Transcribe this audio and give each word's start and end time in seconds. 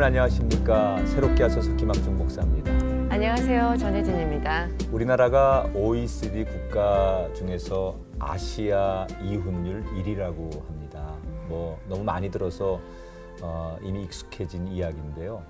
여러분 0.00 0.16
안녕하십니까 0.16 1.04
새롭게 1.08 1.42
하소서 1.42 1.76
김학중 1.76 2.16
목사입니다. 2.16 2.72
안녕하세요 3.12 3.76
전혜진입니다. 3.76 4.68
우리나라가 4.92 5.70
OECD 5.74 6.44
국가 6.44 7.28
중에서 7.34 7.98
아시아 8.18 9.06
이혼율 9.22 9.84
1위라고 9.84 10.66
합니다. 10.66 11.18
뭐 11.48 11.78
너무 11.86 12.02
많이 12.02 12.30
들어서 12.30 12.80
어, 13.42 13.76
이미 13.82 14.04
익숙해진 14.04 14.68
이야기인데요. 14.68 15.42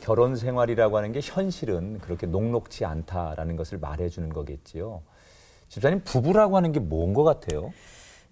결혼 0.00 0.36
생활이라고 0.36 0.96
하는 0.96 1.12
게 1.12 1.20
현실은 1.22 1.98
그렇게 1.98 2.26
녹록지 2.26 2.86
않다라는 2.86 3.56
것을 3.56 3.76
말해주는 3.76 4.30
거겠지요. 4.30 5.02
집사님 5.68 6.00
부부라고 6.02 6.56
하는 6.56 6.72
게 6.72 6.80
뭔 6.80 7.12
것 7.12 7.24
같아요? 7.24 7.74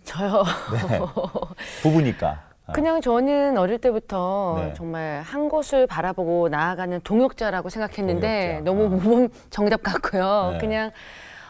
저요. 0.05 0.43
네. 0.89 1.01
부부니까. 1.83 2.54
그냥 2.73 3.01
저는 3.01 3.59
어릴 3.59 3.79
때부터 3.79 4.57
네. 4.59 4.75
정말 4.75 5.21
한 5.23 5.49
곳을 5.49 5.87
바라보고 5.87 6.49
나아가는 6.49 6.99
동역자라고 7.03 7.69
생각했는데 7.69 8.61
동역자. 8.63 8.65
너무 8.65 8.85
아. 8.85 8.89
모범 8.89 9.29
정답 9.51 9.83
같고요. 9.83 10.51
네. 10.53 10.59
그냥 10.59 10.91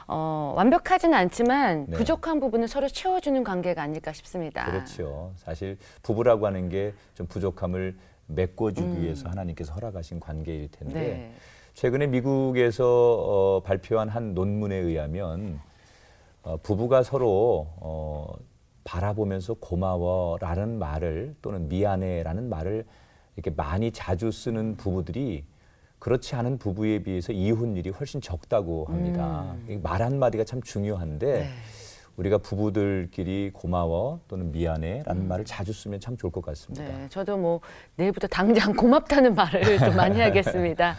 어, 0.09 0.53
완벽하지는 0.57 1.17
않지만 1.17 1.87
네. 1.89 1.97
부족한 1.97 2.41
부분을 2.41 2.69
서로 2.69 2.89
채워주는 2.89 3.43
관계가 3.45 3.81
아닐까 3.83 4.13
싶습니다. 4.13 4.65
그렇죠. 4.67 5.33
사실 5.37 5.79
부부라고 6.03 6.47
하는 6.47 6.69
게 6.69 6.93
좀 7.15 7.27
부족함을 7.29 7.97
메꿔주기 8.27 8.89
음. 8.89 9.03
위해서 9.03 9.29
하나님께서 9.29 9.73
허락하신 9.75 10.19
관계일 10.19 10.69
텐데 10.71 10.95
네. 11.01 11.33
최근에 11.75 12.07
미국에서 12.09 12.85
어, 12.87 13.61
발표한 13.65 14.09
한 14.09 14.35
논문에 14.35 14.75
의하면 14.77 15.61
어, 16.43 16.57
부부가 16.63 17.03
서로 17.03 17.69
어, 17.77 18.35
바라보면서 18.85 19.55
고마워라는 19.55 20.79
말을 20.79 21.35
또는 21.43 21.69
미안해라는 21.69 22.49
말을 22.49 22.85
이렇게 23.37 23.51
많이 23.51 23.91
자주 23.91 24.31
쓰는 24.31 24.77
부부들이 24.77 25.45
그렇지 25.99 26.37
않은 26.37 26.59
부부에 26.59 27.03
비해서 27.03 27.33
이혼율이 27.33 27.91
훨씬 27.91 28.21
적다고 28.21 28.85
합니다. 28.85 29.57
음. 29.57 29.67
이말 29.71 30.03
한마디가 30.03 30.45
참 30.45 30.61
중요한데 30.63 31.33
네. 31.33 31.49
우리가 32.17 32.39
부부들끼리 32.39 33.51
고마워 33.53 34.21
또는 34.29 34.53
미안해라는 34.53 35.27
말을 35.27 35.45
자주 35.45 35.73
쓰면 35.73 36.01
참 36.01 36.17
좋을 36.17 36.31
것 36.31 36.45
같습니다. 36.45 36.85
네, 36.85 37.09
저도 37.09 37.37
뭐 37.37 37.61
내일부터 37.97 38.29
당장 38.29 38.73
고맙다는 38.77 39.35
말을 39.35 39.79
좀 39.79 39.97
많이 39.97 40.21
하겠습니다. 40.21 40.95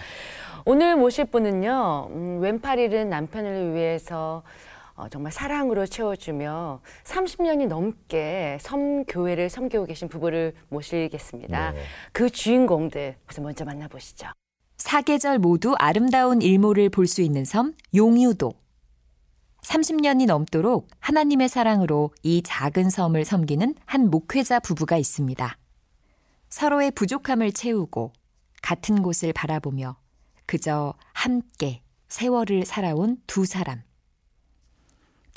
오늘 0.66 0.96
모실 0.96 1.26
분은요, 1.26 2.08
음, 2.10 2.40
왼팔 2.42 2.80
잃은 2.80 3.10
남편을 3.10 3.76
위해서 3.76 4.42
어, 4.96 5.10
정말 5.10 5.32
사랑으로 5.32 5.86
채워주며 5.86 6.82
30년이 7.04 7.68
넘게 7.68 8.58
섬교회를 8.62 9.50
섬기고 9.50 9.86
계신 9.86 10.08
부부를 10.08 10.54
모시겠습니다. 10.70 11.72
네. 11.72 11.84
그 12.14 12.30
주인공들 12.30 13.18
우선 13.30 13.44
먼저 13.44 13.66
만나보시죠. 13.66 14.28
사계절 14.78 15.40
모두 15.40 15.76
아름다운 15.80 16.42
일몰을 16.42 16.90
볼 16.90 17.08
수 17.08 17.22
있는 17.22 17.44
섬 17.46 17.74
용유도. 17.94 18.54
30년이 19.64 20.28
넘도록 20.28 20.88
하나님의 21.00 21.50
사랑으로 21.50 22.12
이 22.24 22.42
작은 22.44 22.90
섬을 22.90 23.26
섬기는 23.26 23.76
한 23.86 24.10
목회자 24.12 24.60
부부가 24.60 24.96
있습니다. 24.98 25.58
서로의 26.50 26.92
부족함을 26.92 27.52
채우고 27.52 28.14
같은 28.62 29.02
곳을 29.02 29.34
바라보며 29.34 29.98
그저 30.46 30.94
함께 31.14 31.82
세월을 32.08 32.66
살아온 32.66 33.18
두 33.28 33.46
사람. 33.46 33.82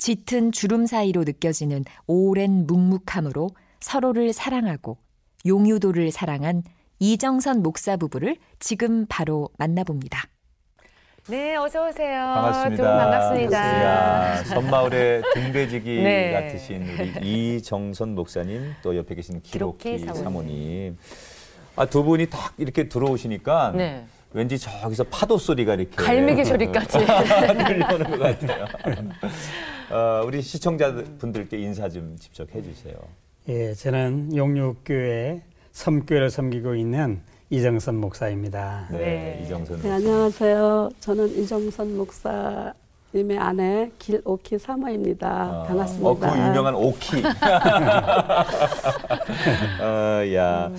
짙은 0.09 0.53
주름 0.53 0.85
사이로 0.85 1.25
느껴지는 1.25 1.83
오랜 2.07 2.65
묵묵함으로 2.65 3.49
서로를 3.81 4.33
사랑하고 4.33 4.97
용유도를 5.45 6.11
사랑한 6.11 6.63
이정선 6.99 7.61
목사 7.61 7.97
부부를 7.97 8.37
지금 8.59 9.05
바로 9.07 9.49
만나봅니다. 9.57 10.23
네, 11.27 11.55
어서 11.57 11.87
오세요. 11.87 12.17
반갑습니다. 12.33 12.97
반갑습니다. 12.97 13.83
야, 13.83 14.43
섬마을의 14.47 15.21
등대지기 15.33 16.01
네. 16.01 16.31
같으신 16.31 16.87
우리 17.21 17.57
이정선 17.57 18.15
목사님 18.15 18.73
또 18.81 18.95
옆에 18.97 19.15
계신 19.15 19.41
기록기 19.41 19.97
기록기 19.97 20.05
사모님. 20.05 20.23
사모님. 20.23 20.97
아, 21.75 21.85
두 21.85 22.03
분이 22.03 22.29
딱 22.29 22.53
이렇게 22.57 22.89
들어오시니까 22.89 23.73
네. 23.75 24.05
왠지 24.31 24.57
저기서 24.57 25.03
파도 25.05 25.37
소리가 25.37 25.75
이렇게 25.75 25.95
갈매기 25.95 26.45
소리까지. 26.45 26.97
들려오는 27.67 28.11
것 28.11 28.19
같아요. 28.19 28.65
어, 29.91 30.21
우리 30.25 30.41
시청자분들께 30.41 31.57
인사 31.57 31.89
좀 31.89 32.15
직접 32.19 32.53
해주세요. 32.53 32.95
예, 33.47 33.73
저는 33.73 34.35
용육교회 34.35 35.41
섬교회를 35.71 36.29
섬기고 36.29 36.75
있는 36.75 37.21
이정선 37.49 37.95
목사입니다. 37.95 38.87
네, 38.91 38.97
네. 38.97 39.41
이정선 39.43 39.77
네, 39.81 39.89
목사. 39.89 39.95
안녕하세요. 39.95 40.89
저는 40.99 41.29
이정선 41.39 41.97
목사 41.97 42.73
님의 43.15 43.39
아내 43.39 43.89
길오키 43.97 44.59
사모입니다. 44.59 45.27
아, 45.27 45.63
반갑습니다. 45.67 46.09
어, 46.09 46.13
그 46.19 46.27
유명한 46.27 46.75
오키. 46.75 47.23
어, 49.81 50.35
야. 50.35 50.71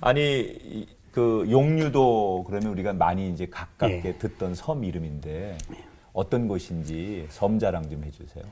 아니, 0.00 0.40
이- 0.64 0.86
그 1.12 1.46
용유도 1.48 2.44
그러면 2.46 2.72
우리가 2.72 2.92
많이 2.92 3.30
이제 3.30 3.46
가깝게 3.46 4.02
예. 4.04 4.18
듣던 4.18 4.54
섬 4.54 4.84
이름인데 4.84 5.56
어떤 6.16 6.48
곳인지 6.48 7.26
섬 7.28 7.58
자랑 7.58 7.88
좀 7.90 8.02
해주세요. 8.02 8.42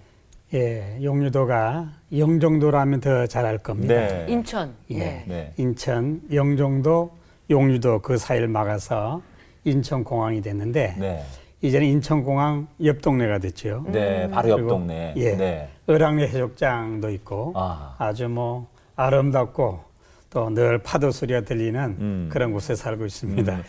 예, 0.53 0.99
용유도가 1.03 1.89
영종도라면 2.17 3.01
더잘알 3.01 3.59
겁니다. 3.59 3.95
네. 3.95 4.27
인천. 4.29 4.75
예. 4.91 4.99
네. 4.99 5.25
네. 5.27 5.53
인천, 5.57 6.21
영종도, 6.31 7.11
용유도 7.49 8.01
그 8.01 8.19
사이를 8.19 8.49
막아서 8.49 9.23
인천공항이 9.65 10.43
됐는데 10.43 10.95
네. 10.99 11.25
이제는 11.63 11.87
인천공항 11.87 12.69
옆 12.85 13.01
동네가 13.01 13.39
됐죠. 13.39 13.85
네. 13.89 14.29
바로 14.29 14.51
옆 14.51 14.69
동네. 14.69 15.15
예. 15.17 15.35
네. 15.35 15.69
을왕리 15.89 16.25
해수욕장도 16.25 17.11
있고 17.13 17.53
아. 17.57 17.97
아주 17.99 18.29
뭐 18.29 18.69
아름답고 18.95 19.81
또 20.29 20.51
늘 20.51 20.79
파도 20.79 21.11
소리가 21.11 21.43
들리는 21.43 21.81
음. 21.99 22.29
그런 22.31 22.53
곳에 22.53 22.75
살고 22.75 23.07
있습니다. 23.07 23.55
음. 23.55 23.63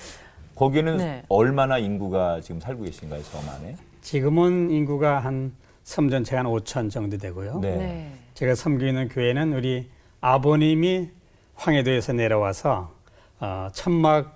거기는 0.55 0.97
네. 0.97 1.23
얼마나 1.29 1.77
인구가 1.77 2.39
지금 2.41 2.59
살고 2.59 2.83
계신가요, 2.83 3.21
섬 3.21 3.41
안에? 3.49 3.75
지금은 4.01 4.71
인구가 4.71 5.19
한 5.19 5.53
섬 5.85 6.09
전체가 6.09 6.39
한 6.39 6.47
5천 6.47 6.89
정도 6.89 7.15
되고요. 7.17 7.59
네. 7.59 7.75
네. 7.75 8.11
제가 8.33 8.55
섬기는 8.55 9.07
교회는 9.09 9.53
우리 9.53 9.87
아버님이 10.19 11.09
황해도에서 11.53 12.13
내려와서 12.13 12.91
어, 13.39 13.67
천막 13.71 14.33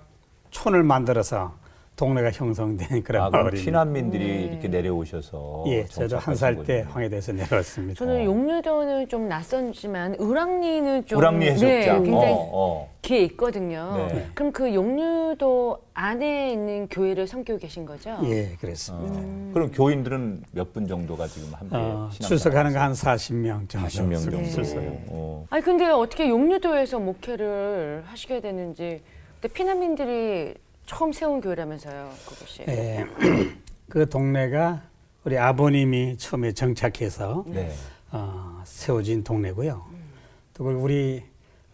촌을 0.52 0.84
만들어서 0.84 1.53
동네가 1.96 2.30
형성된 2.31 3.01
그런 3.03 3.24
아, 3.24 3.30
마을입니다. 3.31 3.63
피난민들이 3.66 4.25
네. 4.25 4.44
이렇게 4.44 4.68
내려오셔서 4.68 5.63
예, 5.68 5.86
저도 5.86 6.19
한 6.19 6.36
살 6.36 6.63
때 6.63 6.86
황해도에서 6.88 7.31
내려왔습니다. 7.34 7.97
저는 7.97 8.25
용유도는 8.25 9.07
좀 9.09 9.28
낯선지만 9.28 10.18
을왕리는 10.22 11.07
좀 11.07 11.18
우랑리 11.18 11.47
해수욕장. 11.50 12.03
네, 12.03 12.09
굉장히 12.12 12.31
어, 12.34 12.50
어. 12.53 12.89
귀에 13.09 13.22
있거든요. 13.24 14.08
네. 14.14 14.30
그럼 14.36 14.52
그 14.52 14.72
용유도 14.72 15.80
안에 15.96 16.52
있는 16.52 16.88
교회를 16.90 17.25
섬기고 17.25 17.58
계신 17.58 17.84
거죠? 17.84 18.20
예, 18.25 18.56
그렇습니다. 18.62 19.20
음. 19.20 19.50
그럼 19.52 19.72
교인들은 19.72 20.44
몇 20.52 20.70
분 20.72 20.88
정도가 20.88 21.25
지금 21.28 21.52
함께 21.56 21.75
어, 21.75 22.12
출석하는 22.14 22.72
거 22.74 22.78
한 22.80 22.92
40명 22.94 23.68
정도. 23.68 23.88
40명 23.88 24.22
정도. 24.22 24.38
네. 24.38 24.50
출석해요. 24.52 24.98
어. 25.08 25.48
아니 25.50 25.64
근데 25.64 25.88
어떻게 25.88 26.30
용유도에서 26.30 27.00
목회를 27.00 28.03
하시게 28.06 28.42
되는지 28.42 29.02
근데 29.42 29.53
피난민들이 29.56 30.53
처음 30.86 31.12
세운 31.12 31.42
교회라면서요, 31.42 32.12
그곳이. 32.28 32.64
예, 32.68 33.06
그 33.90 34.08
동네가 34.08 34.84
우리 35.24 35.36
아버님이 35.39 36.18
처음에 36.18 36.51
정착해서 36.51 37.44
네. 37.48 37.72
어, 38.12 38.62
세워진 38.66 39.24
동네고요. 39.24 39.84
또 40.54 40.63
그리고 40.63 40.81
우리 40.81 41.24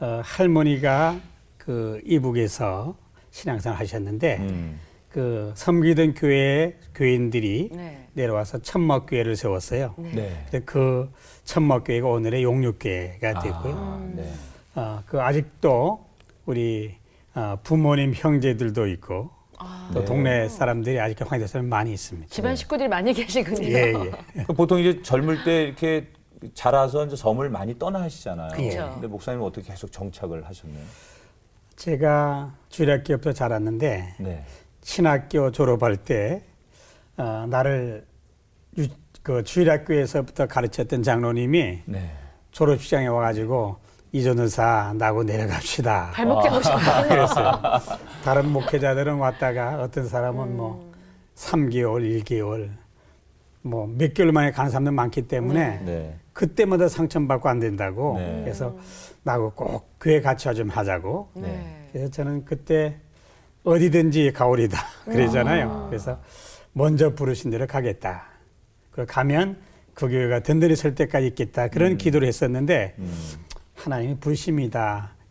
어, 0.06 0.22
할머니가 0.24 1.20
그 1.58 2.00
이북에서 2.06 2.96
신앙생활 3.32 3.80
하셨는데 3.80 4.38
음. 4.38 4.80
그 5.10 5.52
섬기던 5.56 6.14
교회 6.14 6.76
교인들이 6.94 7.70
네. 7.72 8.08
내려와서 8.14 8.60
천막교회를 8.60 9.36
세웠어요. 9.36 9.96
네. 9.98 10.12
네. 10.14 10.46
근데 10.52 10.66
그 10.66 11.12
천막교회가 11.46 12.08
오늘의 12.08 12.44
용육교회가 12.44 13.40
됐고요. 13.40 13.74
아, 13.76 14.10
네. 14.14 14.32
어, 14.76 15.02
그 15.08 15.20
아직도 15.20 16.06
우리 16.46 16.96
어, 17.34 17.58
부모님 17.64 18.14
형제들도 18.14 18.88
있고 18.88 19.32
아, 19.58 19.90
또 19.92 20.02
네. 20.02 20.06
동네 20.06 20.50
사람들이 20.50 21.00
아직 21.00 21.20
황해도에서는 21.20 21.68
많이 21.68 21.94
있습니다. 21.94 22.28
집안 22.30 22.56
식구들이 22.56 22.90
많이 22.90 23.12
계시군요. 23.16 23.68
예, 23.70 23.94
예. 24.38 24.44
그 24.44 24.54
보통 24.54 24.80
이제 24.80 25.02
젊을 25.02 25.44
때 25.46 25.64
이렇게 25.64 26.10
자라서 26.54 27.06
이제 27.06 27.16
섬을 27.16 27.50
많이 27.50 27.78
떠나시잖아요. 27.78 28.50
그렇죠. 28.56 28.92
근데 28.94 29.08
목사님은 29.08 29.46
어떻게 29.46 29.68
계속 29.68 29.92
정착을 29.92 30.46
하셨나요? 30.46 30.84
제가 31.76 32.54
주일학교부터 32.70 33.34
자랐는데 33.34 34.16
네. 34.20 34.44
신학교 34.82 35.52
졸업할 35.52 35.98
때 35.98 36.44
어, 37.18 37.46
나를 37.50 38.06
유, 38.78 38.88
그 39.24 39.44
주일학교에서부터 39.44 40.48
가르쳤던 40.48 41.04
장로님이 41.04 41.82
네. 41.86 42.12
졸업식장에 42.52 43.08
와가지고 43.08 43.78
이전의사 44.12 44.94
나고 44.98 45.24
내려갑시다. 45.24 46.12
발목 46.14 46.42
잡으셨군요. 46.44 47.08
그랬어요. 47.10 47.52
다른 48.24 48.50
목회자들은 48.52 49.16
왔다가 49.16 49.82
어떤 49.82 50.08
사람은 50.08 50.56
뭐 50.56 50.94
3개월, 51.36 52.24
1개월, 52.24 52.70
뭐 53.62 53.88
몇 53.88 54.14
개월 54.14 54.32
만에 54.32 54.52
가는 54.52 54.70
사람들 54.72 54.92
많기 54.94 55.24
때문에 55.24 55.82
네. 55.84 56.16
그때마다 56.36 56.90
상처받고 56.90 57.48
안 57.48 57.60
된다고. 57.60 58.18
네. 58.18 58.42
그래서 58.44 58.78
나하고 59.24 59.52
꼭 59.52 59.96
교회 60.02 60.20
같이 60.20 60.54
좀 60.54 60.70
하자고. 60.70 61.30
네. 61.36 61.88
그래서 61.92 62.12
저는 62.12 62.44
그때 62.44 62.98
어디든지 63.64 64.34
가오리다 64.34 64.78
그러잖아요. 65.06 65.88
그래서 65.90 66.20
먼저 66.74 67.16
부르신 67.16 67.52
대로 67.52 67.66
가겠다. 67.66 68.26
그 68.92 69.06
가면 69.06 69.58
그 69.94 70.10
교회가 70.10 70.42
든든히 70.42 70.76
설 70.76 70.94
때까지 70.94 71.28
있겠다. 71.28 71.70
그런 71.70 71.98
기도를 71.98 72.28
했었는데 72.28 72.96
음. 73.00 73.14
하나님이. 73.76 74.18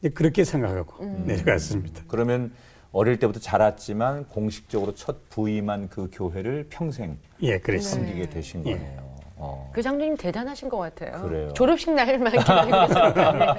이제 0.00 0.08
그렇게 0.14 0.42
생각하고 0.42 1.04
내려갔습니다. 1.26 2.02
그러면 2.08 2.52
어릴 2.92 3.18
때부터 3.18 3.40
자랐지만 3.40 4.24
공식적으로 4.28 4.94
첫 4.94 5.28
부임한 5.28 5.88
그 5.90 6.08
교회를 6.10 6.66
평생 6.70 7.18
예, 7.42 7.58
그랬습니다. 7.58 8.08
섬기게 8.08 8.30
되신 8.30 8.66
예. 8.66 8.72
거네요. 8.72 9.03
어. 9.44 9.70
그 9.72 9.82
장로님 9.82 10.16
대단하신 10.16 10.68
것 10.68 10.78
같아요. 10.78 11.22
그래요. 11.22 11.52
졸업식 11.52 11.92
날만 11.92 12.32
기다리고 12.32 12.76
거 12.76 13.20
아니에요. 13.20 13.54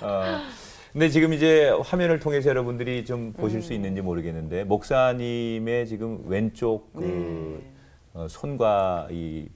어, 0.00 0.22
근데 0.92 1.10
지금 1.10 1.34
이제 1.34 1.68
화면을 1.84 2.18
통해서 2.18 2.48
여러분들이 2.48 3.04
좀 3.04 3.32
보실 3.34 3.60
수 3.60 3.74
있는지 3.74 4.00
모르겠는데 4.00 4.64
목사님의 4.64 5.86
지금 5.86 6.22
왼쪽 6.26 6.92
그 6.94 7.60
네. 7.62 7.72
어, 8.14 8.26
손과 8.28 9.08
이, 9.10 9.48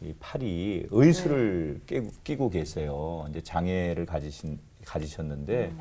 이 0.00 0.14
팔이 0.18 0.86
의수를 0.90 1.80
끼고, 1.86 2.08
끼고 2.24 2.50
계세요. 2.50 3.26
이제 3.28 3.42
장애를 3.42 4.06
가지신 4.06 4.58
가지셨는데 4.86 5.72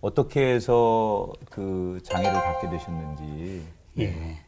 어떻게 0.00 0.54
해서 0.54 1.30
그 1.50 2.00
장애를 2.02 2.32
갖게 2.32 2.70
되셨는지. 2.70 3.62
예. 4.00 4.38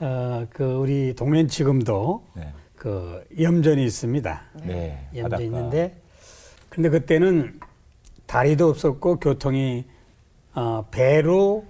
어, 0.00 0.46
그 0.50 0.64
우리 0.76 1.14
동네는 1.14 1.48
지금도 1.48 2.24
네. 2.34 2.52
그 2.78 3.24
염전이 3.38 3.84
있습니다. 3.84 4.42
네. 4.64 5.08
염전이 5.14 5.22
바닷가. 5.22 5.44
있는데 5.44 5.96
근데 6.68 6.88
그때는 6.88 7.58
다리도 8.26 8.68
없었고 8.68 9.18
교통이 9.18 9.84
어, 10.54 10.86
배로 10.90 11.64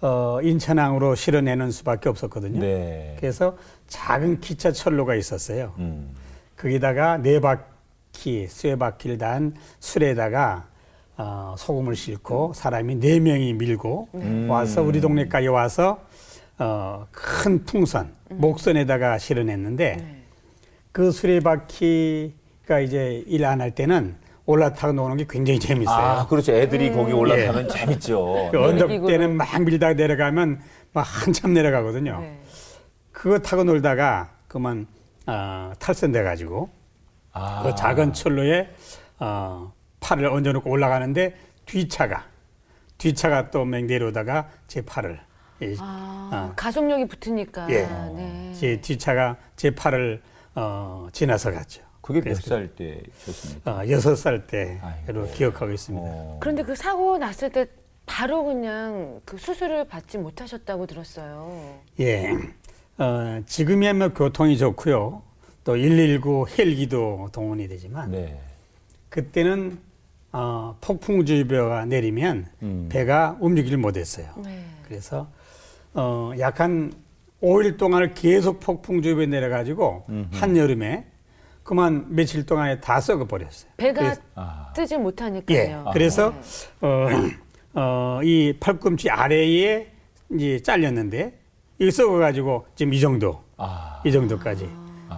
어, 0.00 0.38
인천항으로 0.42 1.14
실어내는 1.14 1.70
수밖에 1.70 2.10
없었거든요. 2.10 2.60
네. 2.60 3.16
그래서 3.18 3.56
작은 3.86 4.40
기차 4.40 4.70
철로가 4.70 5.14
있었어요. 5.14 5.72
음. 5.78 6.10
거기다가 6.58 7.16
네 7.18 7.40
바퀴, 7.40 8.46
쇠 8.48 8.76
바퀴를 8.76 9.16
단 9.16 9.54
술에다가 9.80 10.68
어, 11.16 11.54
소금을 11.56 11.96
싣고 11.96 12.52
사람이 12.54 12.96
네 12.96 13.18
명이 13.18 13.54
밀고 13.54 14.08
음. 14.14 14.50
와서 14.50 14.82
우리 14.82 15.00
동네까지 15.00 15.46
와서 15.46 16.04
어, 16.58 17.06
큰 17.10 17.64
풍선, 17.64 18.12
목선에다가 18.28 19.18
실어냈는데 19.18 19.96
네. 19.96 20.23
그 20.94 21.10
수레바퀴가 21.10 22.78
이제 22.80 23.24
일 23.26 23.44
안 23.44 23.60
할 23.60 23.72
때는 23.74 24.14
올라타고 24.46 24.92
노는 24.92 25.16
게 25.16 25.26
굉장히 25.28 25.58
재밌어요. 25.58 25.96
아, 25.96 26.26
그렇죠. 26.28 26.52
애들이 26.52 26.92
거기 26.92 27.12
올라타면 27.12 27.68
재밌죠. 27.68 28.50
그 28.52 28.62
언덕 28.62 28.86
놀이기구로. 28.86 29.08
때는 29.10 29.36
막 29.36 29.60
밀다가 29.62 29.94
내려가면 29.94 30.60
막 30.92 31.02
한참 31.02 31.52
내려가거든요. 31.52 32.20
네. 32.20 32.40
그거 33.10 33.40
타고 33.40 33.64
놀다가 33.64 34.30
그만 34.46 34.86
어, 35.26 35.72
탈선돼 35.80 36.22
가지고 36.22 36.68
아. 37.32 37.62
그 37.64 37.74
작은 37.74 38.12
철로에 38.12 38.68
어, 39.18 39.72
팔을 39.98 40.26
얹어놓고 40.26 40.70
올라가는데 40.70 41.34
뒤차가 41.66 42.24
뒤차가 42.98 43.50
또맹 43.50 43.88
내려오다가 43.88 44.48
제 44.68 44.80
팔을 44.82 45.18
이, 45.60 45.74
아, 45.80 46.52
가속력이 46.54 47.08
붙으니까. 47.08 47.68
예. 47.70 47.86
네. 48.14 48.52
제 48.56 48.80
뒤차가 48.80 49.36
제 49.56 49.70
팔을 49.74 50.22
어, 50.54 51.08
지나서 51.12 51.50
갔죠. 51.50 51.82
그게 52.00 52.20
몇 52.20 52.34
살때 52.40 53.02
셨습니까? 53.18 53.70
어, 53.78 53.88
여섯 53.88 54.14
살 54.14 54.46
때로 54.46 54.78
아이고. 54.82 55.30
기억하고 55.32 55.72
있습니다. 55.72 56.06
어. 56.06 56.36
그런데 56.40 56.62
그 56.62 56.74
사고 56.76 57.16
났을 57.16 57.50
때 57.50 57.66
바로 58.06 58.44
그냥 58.44 59.20
그 59.24 59.38
수술을 59.38 59.86
받지 59.86 60.18
못하셨다고 60.18 60.86
들었어요. 60.86 61.78
예. 62.00 62.30
어, 62.98 63.40
지금이야 63.46 63.94
뭐 63.94 64.08
교통이 64.10 64.58
좋고요. 64.58 65.22
또 65.64 65.72
119 65.72 66.46
헬기도 66.58 67.30
동원이 67.32 67.68
되지만 67.68 68.10
네. 68.10 68.38
그때는 69.08 69.78
어, 70.32 70.76
폭풍주의보가 70.82 71.86
내리면 71.86 72.46
음. 72.62 72.88
배가 72.90 73.38
움직이질 73.40 73.78
못했어요. 73.78 74.26
네. 74.44 74.62
그래서 74.86 75.28
어, 75.94 76.32
약한 76.38 76.92
5일 77.44 77.76
동안을 77.76 78.14
계속 78.14 78.58
폭풍주의보에 78.60 79.26
내려가지고 79.26 80.06
한 80.32 80.56
여름에 80.56 81.06
그만 81.62 82.06
며칠 82.14 82.44
동안에 82.46 82.80
다 82.80 83.00
썩어버렸어요. 83.00 83.70
배가 83.76 84.00
그래서- 84.02 84.20
아. 84.34 84.72
뜨지 84.74 84.94
예. 84.94 84.98
못하니까요. 84.98 85.90
그래서 85.92 86.30
네. 86.80 86.86
어, 86.86 87.08
어, 87.74 88.20
이 88.22 88.54
팔꿈치 88.58 89.08
아래에 89.10 89.90
이제 90.34 90.60
잘렸는데 90.60 91.38
이거 91.78 91.90
썩어가지고 91.90 92.66
지금 92.74 92.92
이 92.94 93.00
정도, 93.00 93.42
아. 93.56 94.00
이 94.04 94.12
정도까지 94.12 94.68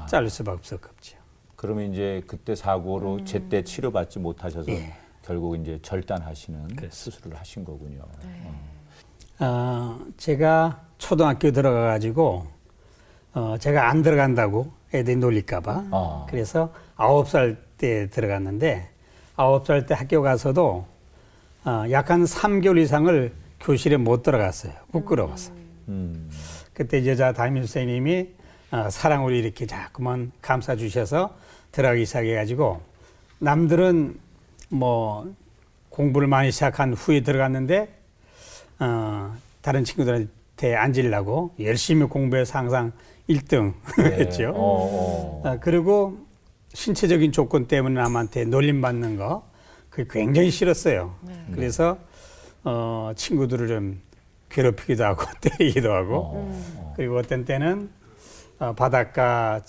자를 0.09 0.31
수밖에 0.31 0.55
없었죠. 0.75 1.17
그러면 1.57 1.93
이제 1.93 2.23
그때 2.27 2.55
사고로 2.55 3.25
제때 3.25 3.63
치료받지 3.63 4.19
못하셔서 4.21 4.71
예. 4.71 4.95
결국 5.25 5.57
이제 5.61 5.79
절단하시는 5.83 6.69
수술을 6.91 7.37
하신 7.39 7.65
거군요. 7.65 8.03
어, 9.41 9.99
제가 10.17 10.86
초등학교 10.99 11.51
들어가 11.51 11.87
가지고 11.87 12.47
어, 13.35 13.57
제가 13.59 13.89
안 13.91 14.03
들어간다고 14.03 14.73
애들이 14.95 15.17
놀릴까봐 15.17 15.85
아. 15.91 16.27
그래서 16.29 16.73
아홉 16.97 17.29
살 17.29 17.57
때 17.77 18.09
들어갔는데 18.09 18.89
아홉 19.37 19.67
살 19.67 19.85
때 19.85 19.93
학교 19.95 20.23
가서도 20.23 20.87
어, 21.67 21.85
약한 21.91 22.25
3개월 22.25 22.79
이상을 22.79 23.33
교실에 23.61 23.97
못 23.99 24.23
들어갔어요. 24.23 24.73
부끄러워서. 24.93 25.53
음. 25.89 26.31
그때 26.73 27.07
여자 27.07 27.33
담임 27.33 27.63
선생님이 27.65 28.29
어, 28.71 28.89
사랑으로 28.91 29.35
이렇게 29.35 29.67
자꾸만 29.67 30.33
감싸 30.41 30.75
주셔서 30.77 31.37
들어가기 31.73 32.07
시작해 32.07 32.35
가지고 32.35 32.81
남들은 33.41 34.19
뭐 34.71 35.31
공부를 35.91 36.29
많이 36.29 36.51
시작한 36.51 36.95
후에 36.95 37.21
들어갔는데 37.21 37.89
어, 38.79 39.35
다른 39.61 39.85
친구들한테 39.85 40.29
앉으려고 40.75 41.55
열심히 41.61 42.07
공부해서 42.07 42.59
항상 42.59 42.93
1등 43.29 43.75
네. 43.99 44.05
했죠. 44.05 44.53
어, 44.55 45.43
어. 45.43 45.43
어, 45.45 45.59
그리고 45.61 46.17
신체적인 46.73 47.33
조건 47.33 47.67
때문에 47.67 48.01
남한테 48.01 48.45
놀림받는 48.45 49.17
거 49.17 49.49
그게 49.91 50.21
굉장히 50.21 50.51
싫었어요. 50.51 51.15
그래서 51.53 51.99
어, 52.65 53.13
친구들을 53.17 53.69
좀 53.69 54.01
괴롭히기도 54.51 55.05
하고 55.05 55.25
때리기도 55.41 55.93
하고 55.93 56.17
어. 56.17 56.93
그리고 56.97 57.19
어떤 57.19 57.45
때는 57.45 57.91
어, 58.59 58.73
바닷가 58.75 59.61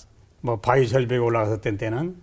뭐 0.42 0.58
바위 0.58 0.88
절벽에 0.88 1.20
올라갔을 1.20 1.62
때는 1.62 2.18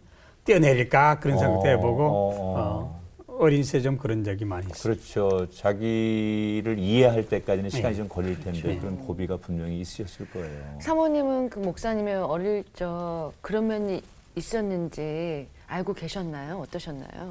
뛰어내릴까 0.45 1.21
그런 1.21 1.39
생각도 1.39 1.67
어, 1.67 1.71
해보고 1.71 2.03
어, 2.03 2.94
어, 3.35 3.45
어린 3.45 3.63
시절 3.63 3.83
좀 3.83 3.99
그런 3.99 4.25
적이 4.25 4.45
많이 4.45 4.67
있어요. 4.67 4.95
그렇죠. 4.95 5.47
자기를 5.53 6.79
이해할 6.79 7.29
때까지는 7.29 7.71
시간이 7.71 7.95
네. 7.95 7.99
좀 7.99 8.09
걸릴 8.09 8.41
텐데 8.41 8.61
그렇죠. 8.63 8.81
그런 8.81 8.99
고비가 8.99 9.37
분명히 9.37 9.81
있으셨을 9.81 10.31
거예요. 10.31 10.79
사모님은 10.81 11.51
그 11.51 11.59
목사님이 11.59 12.13
어릴 12.13 12.65
적 12.75 13.33
그런 13.41 13.67
면이 13.67 14.03
있었는지 14.37 15.49
알고 15.67 15.95
계셨나요? 15.95 16.59
어떠셨나요? 16.61 17.31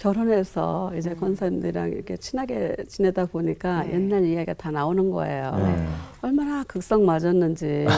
결혼해서 0.00 0.92
이제 0.96 1.14
권사님들이랑 1.14 1.90
이렇게 1.90 2.16
친하게 2.16 2.74
지내다 2.88 3.26
보니까 3.26 3.82
네. 3.82 3.92
옛날 3.92 4.24
이야기가 4.24 4.54
다 4.54 4.70
나오는 4.70 5.10
거예요. 5.10 5.50
네. 5.56 5.86
얼마나 6.22 6.64
극성 6.64 7.04
맞았는지. 7.04 7.84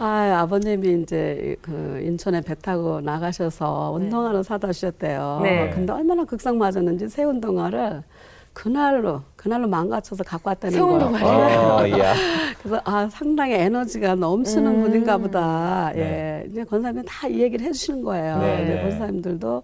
아, 0.00 0.38
아버님이 0.40 1.02
이제 1.02 1.54
그 1.62 2.02
인천에 2.04 2.40
배 2.40 2.56
타고 2.56 3.00
나가셔서 3.00 3.92
운동화를 3.92 4.42
사다 4.42 4.72
주셨대요. 4.72 5.40
네. 5.44 5.70
근데 5.70 5.92
얼마나 5.92 6.24
극성 6.24 6.58
맞았는지 6.58 7.08
새 7.08 7.22
운동화를 7.22 8.02
그날로 8.56 9.20
그날로 9.36 9.68
망가져서 9.68 10.24
갖고 10.24 10.48
왔다는 10.48 10.72
새 10.72 10.80
거예요. 10.80 10.98
어, 11.26 11.88
야. 12.00 12.14
그래서 12.58 12.80
아 12.84 13.06
상당히 13.10 13.52
에너지가 13.52 14.14
넘치는 14.14 14.66
음. 14.76 14.80
분인가 14.80 15.18
보다. 15.18 15.92
네. 15.94 16.42
예, 16.46 16.50
이제 16.50 16.64
권사님이 16.64 17.04
다이 17.06 17.38
얘기를 17.42 17.66
해주시는 17.66 18.02
거예요. 18.02 18.38
네. 18.38 18.62
이제 18.64 18.80
권사님들도 18.80 19.62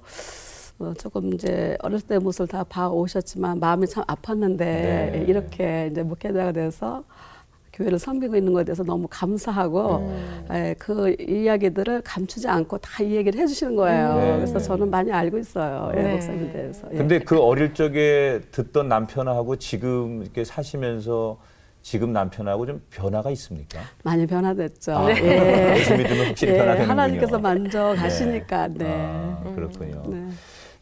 어, 0.81 0.93
조금 0.99 1.33
이제 1.33 1.75
어렸을 1.81 2.07
때 2.07 2.19
모습을 2.19 2.49
다 2.49 2.65
봐 2.65 2.91
오셨지만 2.91 3.61
마음이 3.61 3.87
참 3.87 4.05
아팠는데 4.05 4.59
네. 4.59 5.13
예, 5.15 5.25
이렇게 5.27 5.89
이제 5.91 6.03
목회자가 6.03 6.53
돼서 6.53 7.03
교회를 7.73 7.99
섬기고 7.99 8.37
있는 8.37 8.53
것에 8.53 8.65
대해서 8.65 8.85
너무 8.85 9.07
감사하고 9.09 9.97
음. 9.97 10.47
예, 10.53 10.75
그 10.79 11.17
이야기들을 11.19 12.03
감추지 12.03 12.47
않고 12.49 12.79
다 12.79 13.03
이 13.03 13.17
얘기를 13.17 13.41
해주시는 13.41 13.75
거예요. 13.75 14.15
네. 14.17 14.37
그래서 14.37 14.59
저는 14.61 14.89
많이 14.91 15.11
알고 15.11 15.39
있어요. 15.39 15.91
예, 15.97 16.03
네. 16.03 16.13
목사님에 16.13 16.53
대해서. 16.53 16.87
예. 16.93 16.97
근데 16.99 17.19
그 17.19 17.41
어릴 17.41 17.75
적에 17.75 18.41
듣던 18.53 18.89
남편하고 18.89 19.57
지금 19.57 20.23
이렇게 20.23 20.45
사시면서 20.45 21.39
지금 21.81 22.13
남편하고 22.13 22.67
좀 22.67 22.83
변화가 22.91 23.31
있습니까? 23.33 23.81
많이 24.05 24.25
변화됐죠. 24.27 24.93
아, 24.93 25.11
예. 25.11 25.75
예수 25.79 25.97
믿으면 25.97 26.27
확실히 26.29 26.53
예, 26.53 26.59
변화되는군요. 26.59 26.91
하나님께서 26.91 27.39
만져 27.41 27.95
가시니까. 27.97 28.69
네. 28.69 28.87
아, 28.89 29.53
그렇군요. 29.57 30.03
네. 30.07 30.29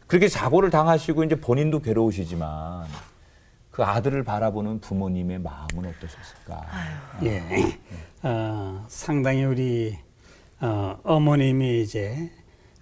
그렇게 0.05 0.27
사고를 0.27 0.69
당하시고 0.69 1.23
이제 1.23 1.35
본인도 1.35 1.79
괴로우시지만 1.79 2.83
그 3.71 3.83
아들을 3.83 4.23
바라보는 4.23 4.81
부모님의 4.81 5.39
마음은 5.39 5.89
어떠셨을까? 5.89 6.65
예. 7.23 7.41
어, 8.23 8.85
상당히 8.89 9.43
우리 9.45 9.97
어, 10.59 10.99
어머님이 11.03 11.81
이제 11.81 12.29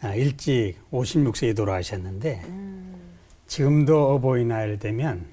아, 0.02 0.14
일찍 0.16 0.76
56세에 0.92 1.56
돌아가셨는데 1.56 2.42
지금도 3.48 4.14
어버이날 4.16 4.80
되면 4.80 5.26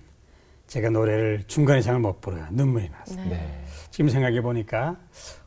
제가 0.66 0.90
노래를 0.90 1.44
중간에 1.46 1.80
잘 1.80 1.98
못 2.00 2.20
부르요. 2.20 2.46
눈물이 2.50 2.90
나서. 2.90 3.14
네. 3.24 3.64
지금 3.90 4.10
생각해 4.10 4.42
보니까 4.42 4.96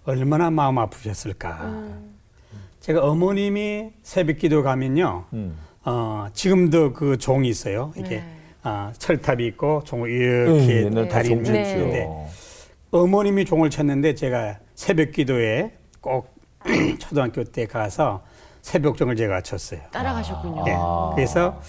얼마나 0.05 0.49
마음 0.49 0.79
아프셨을까. 0.79 1.99
제가 2.79 3.01
어머님이 3.03 3.91
새벽기도 4.01 4.63
가면요. 4.63 5.25
음. 5.33 5.57
어, 5.85 6.27
지금도 6.33 6.93
그 6.93 7.17
종이 7.17 7.49
있어요. 7.49 7.93
이게 7.97 8.21
네. 8.21 8.38
아, 8.69 8.93
철탑이 8.97 9.45
있고 9.47 9.83
종을 9.83 10.09
음, 10.09 10.55
이렇게 10.55 10.85
옛날 10.85 11.07
다 11.07 11.15
다리 11.15 11.29
종쳤죠. 11.29 11.59
있는 11.59 11.91
데 11.91 12.07
어머님이 12.91 13.45
종을 13.45 13.69
쳤는데 13.69 14.15
제가 14.15 14.59
새벽 14.75 15.11
기도에 15.11 15.73
꼭 16.01 16.35
초등학교 16.99 17.43
때 17.43 17.65
가서 17.65 18.23
새벽 18.61 18.97
종을 18.97 19.15
제가 19.15 19.41
쳤어요. 19.41 19.79
따라가셨군요. 19.91 20.65
예. 20.67 20.75
아. 20.77 21.11
그래서 21.15 21.59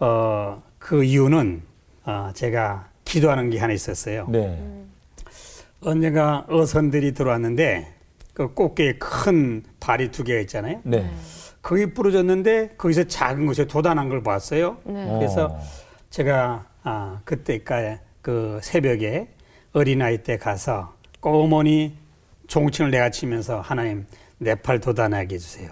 어, 0.00 0.62
그 0.78 1.04
이유는 1.04 1.62
어, 2.04 2.30
제가 2.34 2.88
기도하는 3.04 3.50
게 3.50 3.58
하나 3.58 3.72
있었어요. 3.72 4.26
네. 4.28 4.58
언젠가 5.80 6.44
어선들이 6.48 7.14
들어왔는데 7.14 7.94
그 8.34 8.52
꽃게에 8.54 8.94
큰 8.98 9.62
발이 9.80 10.10
두 10.10 10.24
개가 10.24 10.40
있잖아요. 10.40 10.80
네. 10.84 11.08
거기 11.62 11.92
부러졌는데 11.92 12.70
거기서 12.78 13.04
작은 13.04 13.46
것이 13.46 13.66
돋아난 13.66 14.08
걸 14.08 14.22
봤어요. 14.22 14.78
네. 14.84 15.06
그래서 15.18 15.46
어. 15.46 15.60
제가 16.10 16.66
아, 16.82 17.20
그때까 17.24 17.98
그 18.22 18.58
새벽에 18.62 19.28
어린아이 19.72 20.22
때 20.22 20.36
가서 20.38 20.94
꼬머니 21.20 21.96
종칭을 22.46 22.90
내가 22.90 23.10
치면서 23.10 23.60
하나님 23.60 24.06
내팔 24.38 24.80
돋아나게 24.80 25.34
해주세요. 25.34 25.70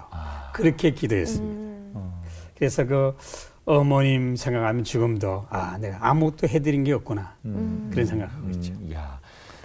그렇게 0.53 0.91
기도했습니다. 0.91 1.67
그래서 2.57 2.85
그 2.85 3.17
어머님 3.65 4.37
생각하면 4.37 4.85
지금도 4.85 5.47
아 5.51 5.77
내가 5.79 5.99
아무것도 6.01 6.49
해드린 6.49 6.85
게 6.85 6.93
없구나 6.93 7.37
그런 7.91 8.07
생각하고 8.07 8.49
있죠. 8.51 8.73
음, 8.75 8.91
야. 8.93 9.21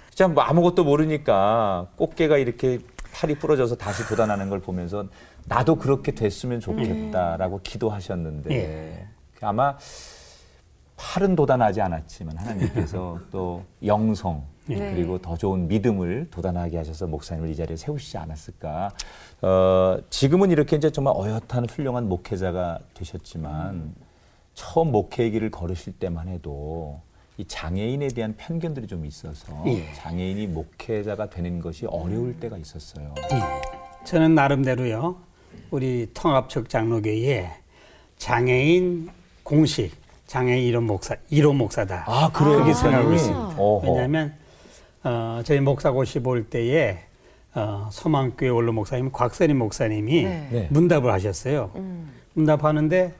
진짜 0.09 0.27
뭐 0.27 0.43
아무것도 0.43 0.83
모르니까 0.83 1.87
꽃게가 1.95 2.37
이렇게 2.37 2.79
팔이 3.13 3.35
부러져서 3.35 3.75
다시 3.75 4.05
돋아나는 4.07 4.49
걸 4.49 4.59
보면서 4.59 5.07
나도 5.45 5.75
그렇게 5.75 6.11
됐으면 6.13 6.59
좋겠다라고 6.59 7.61
기도하셨는데 7.61 8.53
예. 8.53 9.07
아마 9.41 9.77
팔은 11.01 11.35
돋아나지 11.35 11.81
않았지만 11.81 12.37
하나님께서 12.37 13.19
또 13.31 13.63
영성 13.83 14.43
네. 14.67 14.93
그리고 14.93 15.17
더 15.17 15.35
좋은 15.35 15.67
믿음을 15.67 16.27
돋아나게 16.29 16.77
하셔서 16.77 17.07
목사님을 17.07 17.49
이 17.49 17.55
자리에 17.55 17.75
세우시지 17.75 18.17
않았을까. 18.17 18.91
어, 19.41 19.97
지금은 20.11 20.51
이렇게 20.51 20.75
이제 20.75 20.91
정말 20.91 21.15
어엿한 21.17 21.67
훌륭한 21.67 22.07
목회자가 22.07 22.79
되셨지만 22.93 23.95
처음 24.53 24.91
목회의 24.91 25.31
길을 25.31 25.49
걸으실 25.49 25.93
때만 25.93 26.27
해도 26.27 27.01
이 27.37 27.45
장애인에 27.45 28.09
대한 28.09 28.35
편견들이 28.37 28.85
좀 28.85 29.05
있어서 29.05 29.63
예. 29.65 29.91
장애인이 29.93 30.45
목회자가 30.47 31.29
되는 31.31 31.59
것이 31.59 31.87
어려울 31.87 32.39
때가 32.39 32.57
있었어요. 32.57 33.15
저는 34.05 34.35
나름대로요 34.35 35.15
우리 35.71 36.07
통합적 36.13 36.69
장로교회에 36.69 37.49
장애인 38.17 39.09
공식 39.43 40.00
장애인 40.31 40.63
이론 40.63 40.85
목사 40.85 41.17
이론 41.29 41.57
목사다. 41.57 42.05
아, 42.07 42.31
그래요? 42.31 42.53
그렇게 42.53 42.73
생각하고? 42.73 43.13
있습니다. 43.13 43.55
어허. 43.57 43.85
왜냐하면 43.85 44.33
어, 45.03 45.41
저희 45.43 45.59
목사고시 45.59 46.21
볼 46.21 46.45
때에 46.45 46.99
어, 47.53 47.89
소망교회 47.91 48.47
원로 48.47 48.71
목사님 48.71 49.11
곽선임 49.11 49.57
목사님이 49.57 50.23
네. 50.23 50.47
네. 50.49 50.67
문답을 50.71 51.11
하셨어요. 51.11 51.71
음. 51.75 52.13
문답하는데 52.33 53.13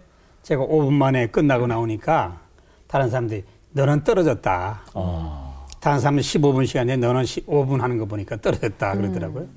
제가 0.44 0.64
5분 0.64 0.94
만에 0.94 1.28
끝나고 1.28 1.68
나오니까 1.68 2.40
다른 2.88 3.10
사람들이 3.10 3.44
너는 3.72 4.06
떨어졌다. 4.06 4.82
아, 4.94 5.66
다른 5.82 6.00
사람은 6.00 6.22
15분 6.22 6.66
시간에 6.66 6.96
너는 6.96 7.24
5분 7.24 7.82
하는 7.82 7.98
거 7.98 8.06
보니까 8.06 8.38
떨어졌다 8.38 8.96
그러더라고요. 8.96 9.50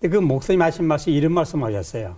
근데 0.00 0.16
그 0.16 0.20
목사님 0.22 0.62
하신 0.62 0.84
말씀 0.84 1.12
이런 1.12 1.32
말씀 1.32 1.64
하셨어요. 1.64 2.14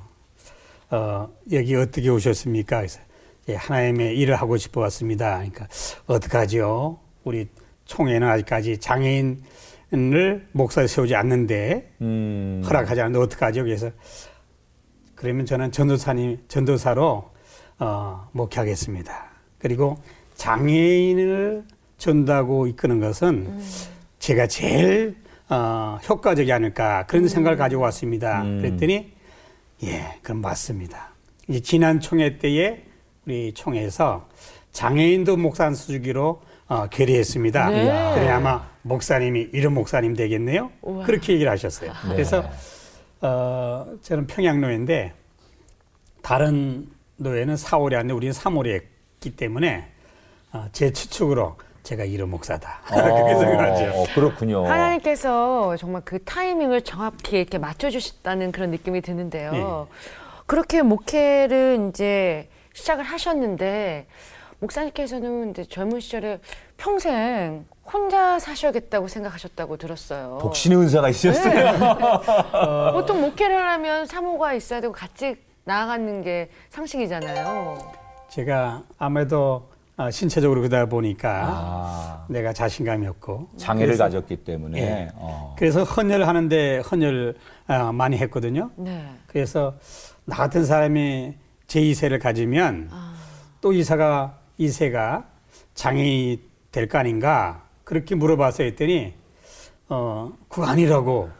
어, 0.90 1.30
여기 1.52 1.74
어떻게 1.74 2.10
오셨습니까? 2.10 2.76
그래서 2.76 3.00
예, 3.00 3.07
하나님의 3.54 4.16
일을 4.18 4.36
하고 4.36 4.56
싶어 4.56 4.80
왔습니다. 4.82 5.36
그러니까 5.36 5.68
어떡하죠? 6.06 6.98
우리 7.24 7.48
총회는 7.84 8.28
아직까지 8.28 8.78
장애인을 8.78 10.48
목사에 10.52 10.86
세우지 10.86 11.14
않는데 11.14 11.92
음. 12.00 12.62
허락하지 12.64 13.00
않는데 13.00 13.18
어떡하죠? 13.24 13.64
그래서 13.64 13.90
그러면 15.14 15.46
저는 15.46 15.72
전도사님, 15.72 16.44
전도사로 16.48 17.30
어, 17.80 18.28
목회하겠습니다. 18.32 19.30
그리고 19.58 19.98
장애인을 20.36 21.64
전도하고 21.96 22.66
이끄는 22.68 23.00
것은 23.00 23.60
제가 24.18 24.46
제일 24.46 25.16
어, 25.48 25.98
효과적이 26.08 26.52
않을까 26.52 27.06
그런 27.06 27.26
생각을 27.26 27.56
가지고 27.56 27.82
왔습니다. 27.82 28.42
음. 28.42 28.58
그랬더니 28.58 29.12
예, 29.84 30.18
그럼 30.22 30.40
맞습니다. 30.40 31.14
이제 31.48 31.60
지난 31.60 32.00
총회 32.00 32.38
때에 32.38 32.84
우리 33.28 33.52
총회에서 33.52 34.26
장애인도 34.72 35.36
목사 35.36 35.70
수주기로 35.70 36.40
어, 36.68 36.86
결의했습니다. 36.86 37.68
네. 37.68 38.14
그래 38.14 38.28
아마 38.30 38.66
목사님이 38.80 39.50
이런 39.52 39.74
목사님 39.74 40.14
되겠네요. 40.16 40.70
우와. 40.80 41.04
그렇게 41.04 41.34
얘기를 41.34 41.52
하셨어요. 41.52 41.92
네. 42.08 42.12
그래서 42.14 42.42
어, 43.20 43.86
저는 44.00 44.26
평양노예인데 44.28 45.12
다른 46.22 46.88
노예는 47.16 47.56
4월에 47.56 47.96
왔는데 47.96 48.14
우리는 48.14 48.32
3월에 48.32 48.80
했기 49.16 49.36
때문에 49.36 49.86
어, 50.54 50.64
제 50.72 50.90
추측으로 50.90 51.56
제가 51.82 52.04
이런 52.04 52.30
목사다. 52.30 52.80
그렇게 52.88 53.34
생각하죠. 53.40 53.92
어, 53.94 54.04
그렇군요. 54.14 54.64
하나님께서 54.66 55.76
정말 55.76 56.00
그 56.06 56.18
타이밍을 56.24 56.80
정확히 56.80 57.36
이렇게 57.36 57.58
맞춰주셨다는 57.58 58.52
그런 58.52 58.70
느낌이 58.70 59.02
드는데요. 59.02 59.52
네. 59.52 59.96
그렇게 60.46 60.80
목회를 60.80 61.90
이제 61.90 62.48
시작을 62.78 63.04
하셨는데 63.04 64.06
목사님께서는 64.60 65.50
이제 65.50 65.64
젊은 65.64 66.00
시절에 66.00 66.40
평생 66.76 67.64
혼자 67.84 68.38
사셔야겠다고 68.38 69.08
생각하셨다고 69.08 69.76
들었어요. 69.76 70.38
독신의 70.40 70.78
은사가 70.78 71.08
있으셨어요. 71.08 71.54
네. 71.54 72.92
보통 72.92 73.20
목회를 73.20 73.56
하면 73.70 74.06
사모가 74.06 74.54
있어야 74.54 74.80
되고 74.80 74.92
같이 74.92 75.36
나아가는 75.64 76.22
게 76.22 76.50
상식이잖아요. 76.70 77.78
제가 78.30 78.82
아무래도 78.98 79.68
어, 79.96 80.10
신체적으로 80.12 80.60
그러다 80.60 80.86
보니까 80.86 81.42
아, 81.48 82.26
내가 82.28 82.52
자신감이 82.52 83.06
없고 83.08 83.48
장애를 83.56 83.88
그래서- 83.88 84.04
가졌기 84.04 84.36
때문에. 84.44 84.80
예. 84.80 85.08
어. 85.16 85.56
그래서 85.58 85.82
헌혈 85.82 86.24
하는데 86.24 86.78
헌혈 86.78 87.34
어, 87.68 87.92
많이 87.92 88.16
했거든요. 88.18 88.70
네. 88.76 89.04
그래서 89.26 89.74
나 90.24 90.36
같은 90.36 90.64
사람이 90.64 91.34
제2세를 91.68 92.20
가지면 92.20 92.88
아. 92.90 93.14
또 93.60 93.72
이사가 93.72 94.34
이세가 94.58 95.24
장애인이 95.74 96.40
될 96.72 96.88
거 96.88 96.98
아닌가 96.98 97.62
그렇게 97.84 98.14
물어봐서 98.14 98.62
했더니 98.64 99.14
어 99.88 100.32
그거 100.48 100.66
아니라고 100.66 101.30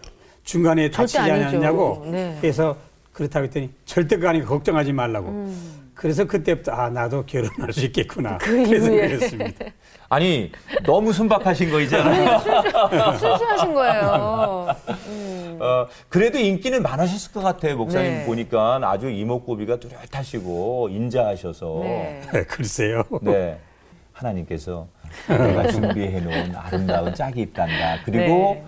중간에 0.45 0.91
다치지. 0.91 1.19
않았냐고 1.19 2.07
네. 2.11 2.37
그래서 2.41 2.77
그렇다고 3.13 3.45
했더니 3.45 3.71
절대 3.85 4.17
그거 4.17 4.29
아니고 4.29 4.47
걱정하지 4.47 4.93
말라고 4.93 5.29
음. 5.29 5.91
그래서 5.95 6.25
그때부터 6.25 6.73
아 6.73 6.89
나도 6.91 7.27
결혼할 7.27 7.73
수 7.73 7.85
있겠구나 7.87 8.39
그 8.39 8.53
그래서 8.65 8.87
이후에. 8.87 9.09
그랬습니다. 9.09 9.65
아니, 10.11 10.51
너무 10.87 11.13
순박하신 11.13 11.71
거 11.71 11.81
있잖아요. 11.81 12.39
순수하신 13.19 13.75
거예요. 13.75 14.75
음. 15.09 15.38
어, 15.61 15.87
그래도 16.09 16.39
인기는 16.39 16.83
많으셨을 16.83 17.33
것 17.33 17.41
같아요. 17.41 17.77
목사님 17.77 18.11
네. 18.11 18.27
보니까 18.27 18.81
아주 18.83 19.11
이목구비가 19.11 19.79
뚜렷하시고 19.81 20.89
인자하셔서. 20.91 21.81
네. 21.83 22.23
글쎄요. 22.49 23.03
네. 23.23 23.59
하나님께서 24.13 24.89
내가 25.29 25.69
준비해 25.69 26.21
놓은 26.21 26.55
아름다운 26.57 27.15
짝이 27.15 27.43
있단다. 27.43 28.03
그리고 28.05 28.55
네. 28.55 28.65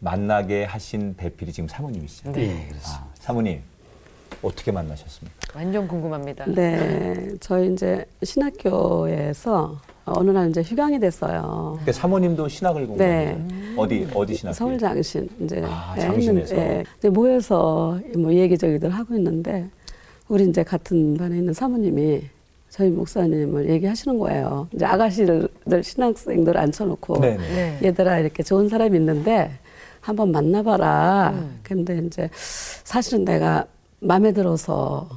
만나게 0.00 0.64
하신 0.64 1.16
배필이 1.16 1.52
지금 1.52 1.68
사모님이시죠. 1.68 2.32
네. 2.32 2.68
아, 2.84 3.06
사모님 3.14 3.62
어떻게 4.42 4.70
만나셨습니까? 4.72 5.36
완전 5.54 5.88
궁금합니다. 5.88 6.44
네, 6.46 7.28
저희 7.40 7.72
이제 7.72 8.04
신학교에서 8.22 9.80
어느 10.04 10.30
날 10.30 10.48
이제 10.50 10.62
휴강이 10.62 10.98
됐어요. 11.00 11.72
그러니까 11.80 11.92
사모님도 11.92 12.48
신학을 12.48 12.86
공부해요. 12.86 13.36
네. 13.36 13.74
어디 13.76 14.08
어디 14.14 14.34
신학교? 14.34 14.54
서울 14.54 14.78
장신 14.78 15.28
이제 15.40 15.62
아, 15.64 15.94
예, 15.96 16.00
장신에서. 16.02 16.56
예, 16.56 16.84
이제 16.98 17.08
모여서 17.10 17.98
뭐 18.16 18.32
얘기저기들 18.32 18.90
하고 18.90 19.14
있는데 19.16 19.68
우리 20.28 20.44
이제 20.48 20.62
같은 20.62 21.16
반에 21.16 21.38
있는 21.38 21.52
사모님이 21.52 22.22
저희 22.70 22.90
목사님을 22.90 23.68
얘기하시는 23.70 24.18
거예요. 24.18 24.68
이제 24.72 24.84
아가씨들 24.84 25.48
신학생들 25.82 26.56
앉혀놓고 26.56 27.20
네네. 27.20 27.36
네. 27.38 27.78
얘들아 27.82 28.18
이렇게 28.20 28.42
좋은 28.42 28.68
사람이 28.68 28.96
있는데 28.98 29.50
한번 30.00 30.30
만나봐라. 30.32 31.32
음. 31.34 31.60
근데 31.62 31.98
이제 31.98 32.30
사실은 32.32 33.24
내가 33.24 33.66
마음에 34.00 34.32
들어서 34.32 35.08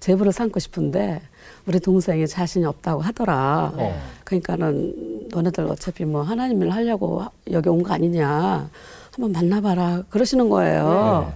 제부를 0.00 0.32
삼고 0.32 0.60
싶은데 0.60 1.20
우리 1.66 1.80
동생이 1.80 2.26
자신이 2.26 2.64
없다고 2.64 3.00
하더라. 3.02 3.72
어. 3.76 4.00
그러니까는 4.24 5.28
너네들 5.30 5.64
어차피 5.66 6.04
뭐 6.04 6.22
하나님 6.22 6.62
일 6.62 6.70
하려고 6.70 7.24
여기 7.50 7.68
온 7.68 7.82
거 7.82 7.92
아니냐. 7.94 8.70
한번 9.14 9.32
만나봐라. 9.32 10.04
그러시는 10.10 10.48
거예요. 10.48 11.26
네. 11.28 11.34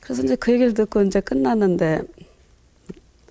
그래서 0.00 0.22
이제 0.22 0.34
그 0.36 0.52
얘기를 0.52 0.74
듣고 0.74 1.02
이제 1.02 1.20
끝났는데 1.20 2.02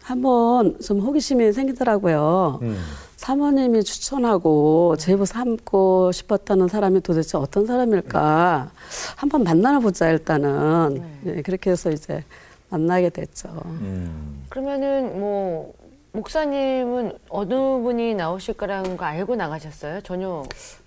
한번 0.02 0.80
좀 0.80 1.02
호기심이 1.02 1.52
생기더라고요. 1.52 2.60
음. 2.62 2.78
사모님이 3.18 3.84
추천하고 3.84 4.96
제부 4.98 5.26
삼고 5.26 6.12
싶었다는 6.14 6.68
사람이 6.70 7.02
도대체 7.02 7.38
어떤 7.38 7.66
사람일까 7.66 8.72
한번 9.18 9.44
만나보자 9.44 10.12
일단은 10.12 11.04
예, 11.26 11.42
그렇게 11.42 11.72
해서 11.72 11.92
이제 11.92 12.24
만나게 12.70 13.10
됐죠. 13.10 13.50
음. 13.66 14.44
그러면은 14.50 15.20
뭐 15.20 15.74
목사님은 16.12 17.14
어느 17.30 17.54
분이 17.54 18.16
나오실 18.16 18.56
거라는 18.56 18.98
거 18.98 19.06
알고 19.06 19.36
나가셨어요? 19.36 20.02
전혀. 20.02 20.44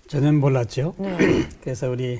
저는 0.07 0.39
몰랐죠. 0.39 0.93
네. 0.97 1.17
그래서 1.63 1.89
우리 1.89 2.19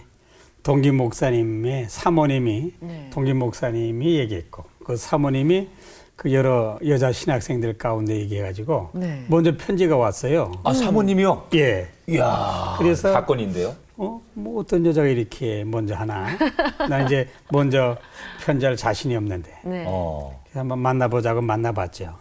동기 0.64 0.92
목사님의 0.92 1.88
사모님이 1.90 2.74
네. 2.80 3.10
동기 3.12 3.34
목사님이 3.34 4.18
얘기했고 4.20 4.64
그 4.86 4.96
사모님이 4.96 5.68
그 6.16 6.32
여러 6.34 6.78
여자 6.88 7.12
신학생들 7.12 7.78
가운데 7.80 8.16
얘기해가지고 8.20 8.90
네. 8.94 9.26
먼저 9.28 9.58
편지가 9.58 9.98
왔어요. 9.98 10.52
아 10.64 10.74
사모님이요? 10.74 11.48
예. 11.56 11.88
이야. 12.08 12.76
그래서- 12.78 13.12
사건인데요. 13.12 13.74
어, 14.02 14.20
뭐 14.34 14.62
어떤 14.62 14.84
여자가 14.84 15.08
이렇게 15.08 15.64
먼저 15.64 15.94
하나? 15.94 16.26
나 16.90 17.04
이제 17.04 17.30
먼저 17.52 17.96
편지할 18.44 18.76
자신이 18.76 19.16
없는데 19.16 19.60
네. 19.64 19.86
어. 19.88 20.42
그래서 20.46 20.62
한번 20.62 20.80
만나보자고 20.80 21.42
만나봤죠. 21.42 22.16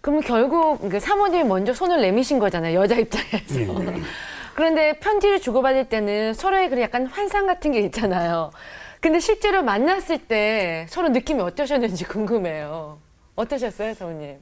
그럼 0.00 0.20
결국 0.20 0.88
그 0.88 0.98
사모님이 0.98 1.44
먼저 1.44 1.74
손을 1.74 2.00
내미신 2.00 2.38
거잖아요. 2.38 2.80
여자 2.80 2.96
입장에서. 2.96 3.60
예. 3.60 4.00
그런데 4.54 4.94
편지를 4.98 5.38
주고받을 5.38 5.90
때는 5.90 6.32
서로의 6.32 6.70
그 6.70 6.80
약간 6.80 7.04
환상 7.04 7.46
같은 7.46 7.72
게 7.72 7.80
있잖아요. 7.80 8.50
근데 9.00 9.20
실제로 9.20 9.62
만났을 9.62 10.16
때 10.16 10.86
서로 10.88 11.10
느낌이 11.10 11.42
어떠셨는지 11.42 12.04
궁금해요. 12.06 12.96
어떠셨어요, 13.34 13.92
사모님? 13.92 14.38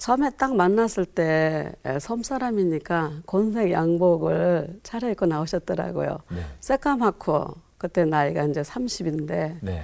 처음에 0.00 0.30
딱 0.30 0.56
만났을 0.56 1.04
때 1.04 1.72
섬 2.00 2.22
사람이니까 2.22 3.20
곤색 3.26 3.70
양복을 3.70 4.80
차려입고 4.82 5.26
나오셨더라고요. 5.26 6.18
네. 6.30 6.40
새까맣고 6.60 7.54
그때 7.76 8.06
나이가 8.06 8.44
이제 8.44 8.62
30인데 8.62 9.58
네. 9.60 9.82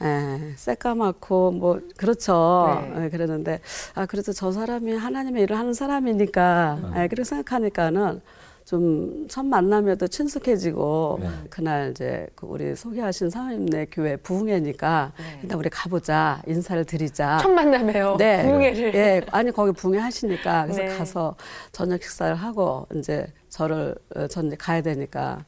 에, 0.00 0.52
새까맣고 0.56 1.50
뭐 1.52 1.78
그렇죠. 1.98 2.82
네. 2.94 3.04
예, 3.04 3.08
그랬는데 3.10 3.60
아 3.94 4.06
그래도 4.06 4.32
저 4.32 4.50
사람이 4.50 4.94
하나님의 4.94 5.42
일을 5.42 5.58
하는 5.58 5.74
사람이니까 5.74 6.92
예, 6.96 7.08
그렇게 7.08 7.24
생각하니까는 7.24 8.22
좀 8.64 9.26
첫 9.28 9.44
만남에도 9.44 10.06
친숙해지고 10.06 11.18
네. 11.20 11.28
그날 11.50 11.90
이제 11.90 12.28
그 12.34 12.46
우리 12.46 12.76
소개하신 12.76 13.30
사모님네 13.30 13.86
교회 13.90 14.16
부흥회니까 14.16 15.12
네. 15.16 15.40
일단 15.42 15.58
우리 15.58 15.68
가보자 15.70 16.42
인사를 16.46 16.84
드리자. 16.84 17.38
첫 17.42 17.48
만남에요. 17.50 18.16
네. 18.18 18.44
부흥회를. 18.44 18.94
예, 18.94 19.22
아니 19.30 19.50
거기 19.50 19.72
부흥회 19.72 19.98
하시니까 19.98 20.64
그래서 20.64 20.82
네. 20.82 20.96
가서 20.98 21.34
저녁 21.72 22.02
식사를 22.02 22.34
하고 22.34 22.86
이제 22.94 23.26
저를 23.48 23.94
어, 24.14 24.26
전 24.28 24.46
이제 24.46 24.56
가야 24.56 24.82
되니까. 24.82 25.44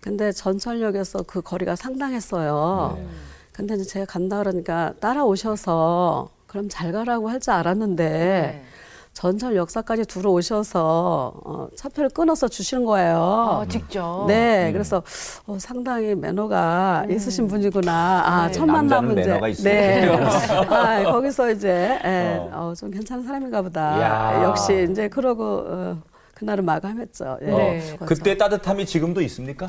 근데 0.00 0.32
전철역에서 0.32 1.24
그 1.24 1.40
거리가 1.42 1.76
상당했어요. 1.76 2.94
네. 2.98 3.06
근데 3.52 3.74
이제 3.74 3.84
제가 3.84 4.06
간다 4.06 4.38
그러니까 4.38 4.94
따라오셔서 5.00 6.30
그럼 6.46 6.68
잘 6.68 6.92
가라고 6.92 7.28
할 7.28 7.38
줄 7.40 7.52
알았는데 7.52 8.08
네. 8.08 8.64
전철 9.12 9.56
역사까지 9.56 10.04
들어오셔서 10.04 11.32
어, 11.44 11.68
차표를 11.76 12.10
끊어서 12.10 12.48
주시는 12.48 12.84
거예요. 12.84 13.18
아, 13.62 13.66
직접. 13.68 14.26
네, 14.28 14.68
음. 14.68 14.72
그래서 14.72 15.02
어, 15.46 15.58
상당히 15.58 16.14
매너가 16.14 17.06
있으신 17.10 17.48
분이구나. 17.48 18.22
아, 18.24 18.46
네. 18.46 18.52
첫 18.52 18.66
만남은 18.66 19.18
이제 19.18 19.28
매너가 19.28 19.48
있어요. 19.48 19.64
네, 19.64 20.06
아, 20.70 21.02
거기서 21.10 21.50
이제 21.50 22.00
예, 22.04 22.36
어. 22.52 22.70
어, 22.70 22.74
좀 22.74 22.90
괜찮은 22.90 23.24
사람인가 23.24 23.62
보다. 23.62 24.00
야. 24.00 24.44
역시 24.44 24.86
이제 24.90 25.08
그러고 25.08 25.64
어, 25.66 25.98
그날은 26.34 26.64
마감했죠. 26.64 27.38
예. 27.42 27.46
네. 27.46 27.96
어, 28.00 28.06
그때 28.06 28.36
따뜻함이 28.38 28.86
지금도 28.86 29.20
있습니까? 29.22 29.66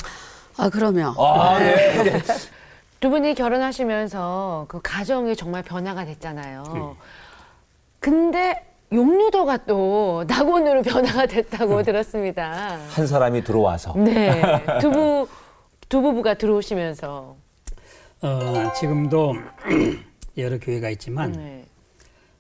아 0.58 0.70
그러면 0.70 1.16
아, 1.18 1.58
네. 1.60 2.04
네. 2.04 2.22
두 3.00 3.10
분이 3.10 3.34
결혼하시면서 3.34 4.66
그 4.68 4.80
가정이 4.84 5.36
정말 5.36 5.64
변화가 5.64 6.06
됐잖아요. 6.06 6.96
근데 8.00 8.71
용류도가 8.94 9.66
또 9.66 10.24
낙원으로 10.28 10.82
변화가 10.84 11.26
됐다고 11.26 11.82
들었습니다. 11.84 12.78
한 12.90 13.08
사람이 13.08 13.44
들어와서 13.44 13.94
네. 13.96 14.42
두부, 14.82 15.28
두 15.88 16.02
부부가 16.02 16.34
들어오시면서. 16.34 17.36
어, 18.24 18.74
지금도 18.80 19.36
여러 20.38 20.60
교회가 20.60 20.90
있지만 20.92 21.32
네. 21.32 21.66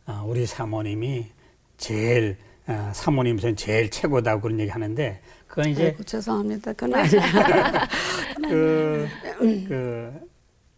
어, 0.05 0.23
우리 0.25 0.45
사모님이 0.45 1.27
제일 1.77 2.37
어, 2.67 2.91
사모님 2.93 3.37
전 3.37 3.55
제일 3.55 3.89
최고다 3.89 4.39
그런 4.39 4.59
얘기 4.59 4.69
하는데 4.69 5.19
그건 5.47 5.69
이제 5.69 5.85
아이고, 5.87 6.03
죄송합니다. 6.03 6.73
그건 6.73 6.95
아니야. 6.95 7.87
그, 8.47 9.07
그 9.39 10.13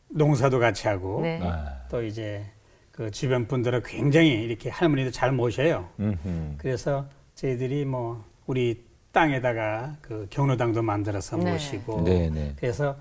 농사도 0.07 0.59
같이 0.59 0.87
하고 0.87 1.21
네. 1.21 1.39
아, 1.43 1.81
또 1.89 2.01
이제 2.01 2.45
그 2.93 3.09
주변 3.09 3.47
분들은 3.47 3.81
굉장히 3.83 4.29
이렇게 4.43 4.69
할머니도 4.69 5.09
잘 5.09 5.31
모셔요. 5.31 5.89
음흠. 5.99 6.55
그래서 6.59 7.07
저희들이 7.33 7.85
뭐 7.85 8.23
우리 8.45 8.83
땅에다가 9.11 9.97
그 9.99 10.27
경로당도 10.29 10.83
만들어서 10.83 11.37
네. 11.37 11.51
모시고 11.53 12.03
네, 12.03 12.29
네. 12.29 12.53
그래서 12.55 12.95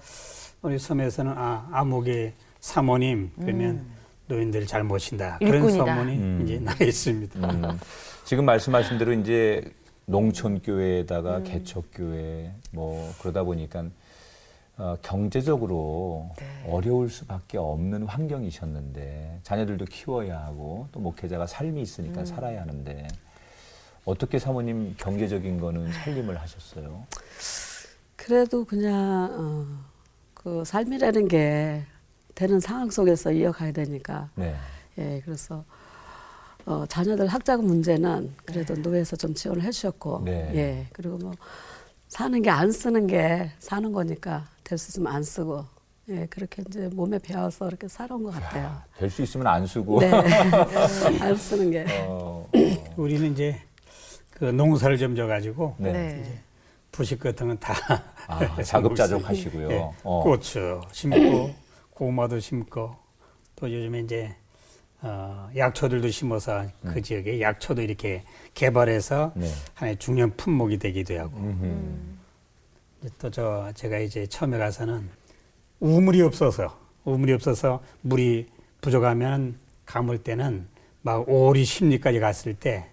우리 0.63 0.79
섬에서는 0.79 1.33
아 1.37 1.69
아무개 1.73 2.33
사모님 2.61 3.33
그러면 3.39 3.85
노인들 4.29 4.67
잘 4.67 4.83
모신다 4.83 5.37
그런 5.39 5.55
음. 5.57 5.69
일꾼이다. 5.69 5.85
소문이 5.85 6.17
음. 6.17 6.41
이제 6.43 6.59
나 6.65 6.73
있습니다. 6.81 7.51
음, 7.51 7.79
지금 8.25 8.47
말씀하신 8.47 8.97
대로 8.97 9.13
이제 9.13 9.63
농촌 10.07 10.63
교회에다가 10.63 11.43
개척 11.43 11.85
교회 11.93 12.51
뭐 12.73 13.13
그러다 13.21 13.43
보니까 13.43 13.85
어, 14.79 14.97
경제적으로 15.03 16.31
네. 16.39 16.71
어려울 16.71 17.11
수밖에 17.11 17.59
없는 17.59 18.05
환경이셨는데 18.05 19.41
자녀들도 19.43 19.85
키워야 19.85 20.41
하고 20.41 20.89
또 20.93 21.01
목회자가 21.01 21.47
삶이 21.47 21.83
있으니까 21.83 22.21
음. 22.21 22.27
살아야 22.27 22.63
하는데 22.63 23.07
어떻게 24.05 24.39
사모님 24.39 24.95
경제적인 24.97 25.61
거는 25.61 25.93
살림을 25.93 26.41
하셨어요? 26.41 27.07
그래도 28.17 28.65
그냥 28.65 29.29
어, 29.33 29.67
그 30.35 30.65
삶이라는 30.65 31.29
게 31.29 31.85
되는 32.35 32.59
상황 32.59 32.91
속에서 32.91 33.31
이어가야 33.31 33.73
되니까 33.73 34.31
네. 34.35 34.57
예 34.99 35.21
그래서 35.25 35.65
어, 36.65 36.87
자녀들 36.87 37.27
학자금 37.27 37.67
문제는 37.67 38.35
그래도 38.45 38.75
노회에서 38.75 39.17
좀 39.17 39.35
지원을 39.35 39.63
해주셨고 39.63 40.23
네. 40.25 40.51
예 40.55 40.87
그리고 40.93 41.19
뭐 41.19 41.33
사는 42.13 42.43
게 42.43 42.51
안 42.51 42.71
쓰는 42.71 43.07
게 43.07 43.51
사는 43.59 43.91
거니까 43.91 44.45
될 44.65 44.77
수 44.77 44.91
있으면 44.91 45.11
안 45.15 45.23
쓰고 45.23 45.65
예 46.11 46.27
그렇게 46.27 46.63
이제 46.69 46.91
몸에 46.93 47.19
배워서 47.19 47.69
이렇게 47.69 47.89
살아온 47.89 48.23
것 48.23 48.35
같아요. 48.35 48.83
될 48.99 49.09
수 49.09 49.23
있으면 49.23 49.47
안 49.47 49.67
쓰고 49.67 49.99
네, 50.01 50.11
안 51.21 51.35
쓰는 51.37 51.71
게. 51.71 51.87
어, 52.07 52.47
우리는 52.99 53.33
이제 53.33 53.59
그 54.31 54.45
농사를 54.45 54.99
좀 54.99 55.17
져가지고 55.17 55.77
네. 55.79 55.93
네. 55.93 56.43
부식 56.91 57.19
같은 57.19 57.49
건다 57.49 57.73
아, 58.27 58.61
자급자족 58.63 59.27
하시고요. 59.27 59.71
예, 59.71 59.91
어. 60.05 60.23
고추 60.23 60.83
심고 60.93 61.55
고구마도 61.93 62.39
심고 62.41 62.95
또 63.57 63.73
요즘에 63.73 64.01
이제 64.01 64.35
어, 65.03 65.51
약초들도 65.57 66.09
심어서 66.11 66.67
그 66.83 67.03
지역에 67.03 67.41
약초도 67.41 67.83
이렇게 67.83 68.23
개발해서 68.55 69.33
네. 69.35 69.51
하나의 69.75 69.97
중요한 69.99 70.37
품목이 70.37 70.79
되기도 70.79 71.19
하고 71.19 71.37
음흠. 71.39 73.09
또저 73.19 73.73
제가 73.75 73.99
이제 73.99 74.27
처음에 74.27 74.59
가서는 74.59 75.09
우물이 75.81 76.23
없어서 76.23 76.79
우물이 77.05 77.33
없어서 77.33 77.83
물이 78.03 78.47
부족하면 78.81 79.59
감을 79.87 80.19
때는 80.19 80.69
막 81.03 81.27
5리 81.27 81.65
10리까지 81.65 82.21
갔을 82.21 82.55
때 82.55 82.93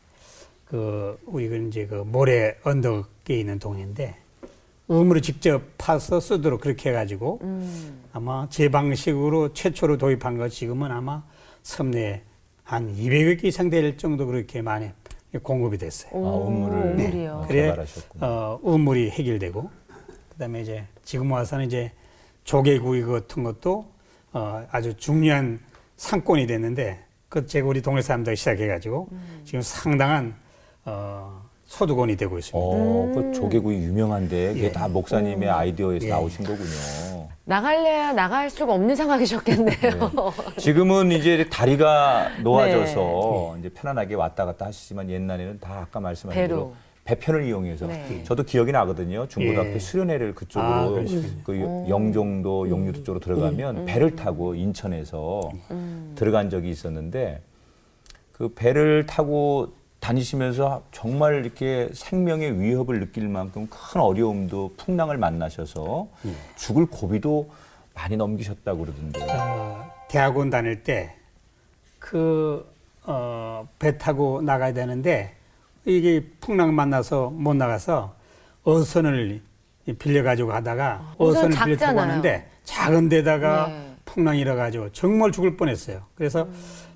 그 0.69 1.17
우리 1.25 1.49
그 1.49 1.57
이제 1.67 1.87
그 1.87 1.95
모래 1.95 2.55
언덕에 2.63 3.39
있는 3.39 3.57
동네인데 3.57 4.15
우물을 4.87 5.21
직접 5.21 5.63
파서 5.77 6.19
쓰도록 6.19 6.61
그렇게 6.61 6.89
해가지고 6.89 7.39
아마 8.13 8.47
제 8.49 8.69
방식으로 8.69 9.53
최초로 9.53 9.97
도입한 9.97 10.37
거 10.37 10.47
지금은 10.47 10.91
아마 10.91 11.23
섬내에 11.63 12.21
한 12.63 12.95
200여 12.95 13.39
개 13.41 13.47
이상 13.47 13.69
될 13.69 13.97
정도 13.97 14.25
그렇게 14.27 14.61
많이 14.61 14.89
공급이 15.43 15.77
됐어요. 15.77 16.11
아, 16.13 16.29
우물을 16.35 16.95
네. 16.95 17.27
어, 17.27 17.45
그래. 17.47 17.75
어, 18.19 18.59
우물이 18.61 19.11
해결되고 19.11 19.69
그다음에 20.29 20.61
이제 20.61 20.85
지금 21.03 21.31
와서는 21.31 21.65
이제 21.65 21.91
조개구이 22.43 23.03
같은 23.03 23.43
것도 23.43 23.85
어, 24.33 24.67
아주 24.71 24.95
중요한 24.97 25.59
상권이 25.97 26.47
됐는데 26.47 26.99
그 27.27 27.45
제가 27.45 27.67
우리 27.67 27.81
동네 27.81 28.01
사람들 28.01 28.35
시작해가지고 28.35 29.09
음. 29.11 29.41
지금 29.45 29.61
상당한 29.61 30.35
어, 30.85 31.38
소득원이 31.73 32.17
되고 32.17 32.37
있습니다. 32.39 32.57
어, 32.59 33.11
그 33.13 33.31
조개구이 33.31 33.75
유명한데 33.75 34.53
그게 34.53 34.65
예. 34.65 34.71
다 34.71 34.87
목사님의 34.87 35.47
아이디어에서 35.47 36.05
예. 36.07 36.09
나오신 36.09 36.43
거군요. 36.43 37.27
나갈래야 37.45 38.11
나갈 38.13 38.49
수가 38.49 38.73
없는 38.73 38.95
상황이셨겠네요. 38.95 40.11
지금은 40.57 41.11
이제 41.11 41.47
다리가 41.47 42.39
놓아져서 42.41 43.51
네. 43.53 43.59
이제 43.59 43.69
편안하게 43.69 44.15
왔다 44.15 44.45
갔다 44.45 44.65
하시지만 44.65 45.11
옛날에는 45.11 45.59
다 45.59 45.81
아까 45.81 45.99
말씀하신 45.99 46.41
배로. 46.41 46.55
대로 46.55 46.73
배편을 47.05 47.45
이용해서 47.45 47.85
네. 47.85 48.23
저도 48.23 48.43
기억이 48.43 48.71
나거든요. 48.71 49.27
중고등학교 49.27 49.73
예. 49.73 49.79
수련회를 49.79 50.31
아, 50.31 50.33
그쪽으로 50.33 50.91
그러시군요. 50.95 51.43
그 51.43 51.85
영종도 51.87 52.67
용유도 52.69 53.03
쪽으로 53.03 53.19
들어가면 53.19 53.85
배를 53.85 54.15
타고 54.15 54.55
인천에서 54.55 55.51
들어간 56.15 56.49
적이 56.49 56.69
있었는데 56.71 57.41
그 58.31 58.49
배를 58.55 59.05
타고 59.05 59.77
다니시면서 59.99 60.83
정말 60.91 61.43
이렇게 61.43 61.89
생명의 61.93 62.59
위협을 62.59 62.99
느낄 62.99 63.27
만큼 63.27 63.67
큰 63.69 64.01
어려움도 64.01 64.73
풍랑을 64.77 65.17
만나셔서 65.17 66.07
죽을 66.55 66.85
고비도 66.85 67.49
많이 67.93 68.15
넘기셨다고 68.15 68.79
그러던데. 68.85 69.19
어, 69.29 69.91
대학원 70.09 70.49
다닐 70.49 70.83
때 70.83 71.15
그, 71.99 72.65
어, 73.03 73.67
배 73.77 73.97
타고 73.97 74.41
나가야 74.41 74.73
되는데 74.73 75.35
이게 75.85 76.25
풍랑 76.39 76.73
만나서 76.75 77.29
못 77.29 77.55
나가서 77.55 78.15
어선을 78.63 79.41
빌려가지고 79.97 80.49
가다가 80.49 81.13
어선 81.17 81.51
어선을 81.51 81.65
빌려 81.65 81.77
타고. 81.77 81.97
가는데 81.97 82.47
작은 82.63 83.09
데다가 83.09 83.67
네. 83.67 83.95
풍랑이 84.05 84.39
일어가지고 84.39 84.91
정말 84.91 85.31
죽을 85.31 85.57
뻔했어요. 85.57 86.03
그래서 86.15 86.47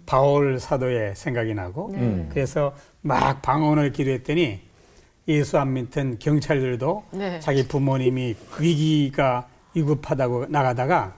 바울 0.05 0.59
사도의 0.59 1.15
생각이 1.15 1.53
나고 1.53 1.91
음. 1.93 2.29
그래서 2.31 2.75
막 3.01 3.41
방언을 3.41 3.91
기도했더니 3.91 4.61
예수 5.27 5.57
안 5.57 5.73
믿던 5.73 6.19
경찰들도 6.19 7.03
네. 7.11 7.39
자기 7.39 7.67
부모님이 7.67 8.35
위기가 8.59 9.47
위급하다고 9.73 10.47
나가다가 10.47 11.15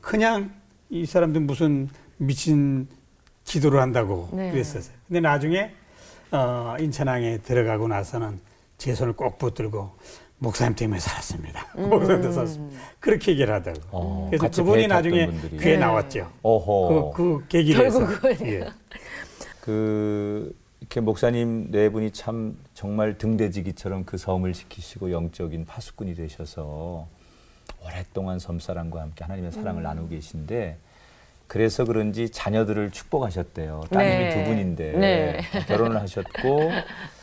그냥 0.00 0.52
이 0.88 1.04
사람들 1.04 1.42
무슨 1.42 1.88
미친 2.16 2.88
기도를 3.44 3.80
한다고 3.80 4.28
네. 4.32 4.50
그랬었어요. 4.50 4.94
근데 5.06 5.20
나중에 5.20 5.72
어, 6.30 6.76
인천항에 6.78 7.38
들어가고 7.38 7.88
나서는 7.88 8.40
제 8.78 8.94
손을 8.94 9.12
꼭 9.12 9.38
붙들고 9.38 9.96
목사님 10.40 10.74
때문에 10.74 10.98
살았습니다. 10.98 11.66
목사님 11.76 12.06
때문에 12.22 12.32
살았습니다. 12.32 12.80
그렇게 12.98 13.32
얘기를 13.32 13.52
하더라고. 13.54 13.82
어, 13.90 14.28
그래서 14.30 14.48
그분이 14.50 14.86
나중에 14.86 15.26
분들이. 15.26 15.58
귀에 15.58 15.72
네. 15.72 15.76
나왔죠. 15.78 16.30
어허. 16.42 17.12
그, 17.14 17.40
그 17.40 17.46
계기를 17.48 17.86
해서. 17.86 17.98
결국은. 18.06 18.46
예. 18.46 18.66
그 19.60 20.56
이렇게 20.80 21.00
목사님 21.00 21.70
네 21.70 21.90
분이 21.90 22.12
참 22.12 22.56
정말 22.72 23.18
등대지기처럼 23.18 24.06
그 24.06 24.16
섬을 24.16 24.54
지키시고 24.54 25.12
영적인 25.12 25.66
파수꾼이 25.66 26.14
되셔서 26.14 27.06
오랫동안 27.84 28.38
섬사람과 28.38 29.02
함께 29.02 29.24
하나님의 29.24 29.52
사랑을 29.52 29.82
나누고 29.82 30.08
계신데 30.08 30.78
그래서 31.46 31.84
그런지 31.84 32.30
자녀들을 32.30 32.92
축복하셨대요. 32.92 33.82
따님이 33.90 34.16
네. 34.16 34.30
두 34.30 34.48
분인데 34.48 34.92
네. 34.92 35.40
결혼을 35.66 36.00
하셨고 36.00 36.70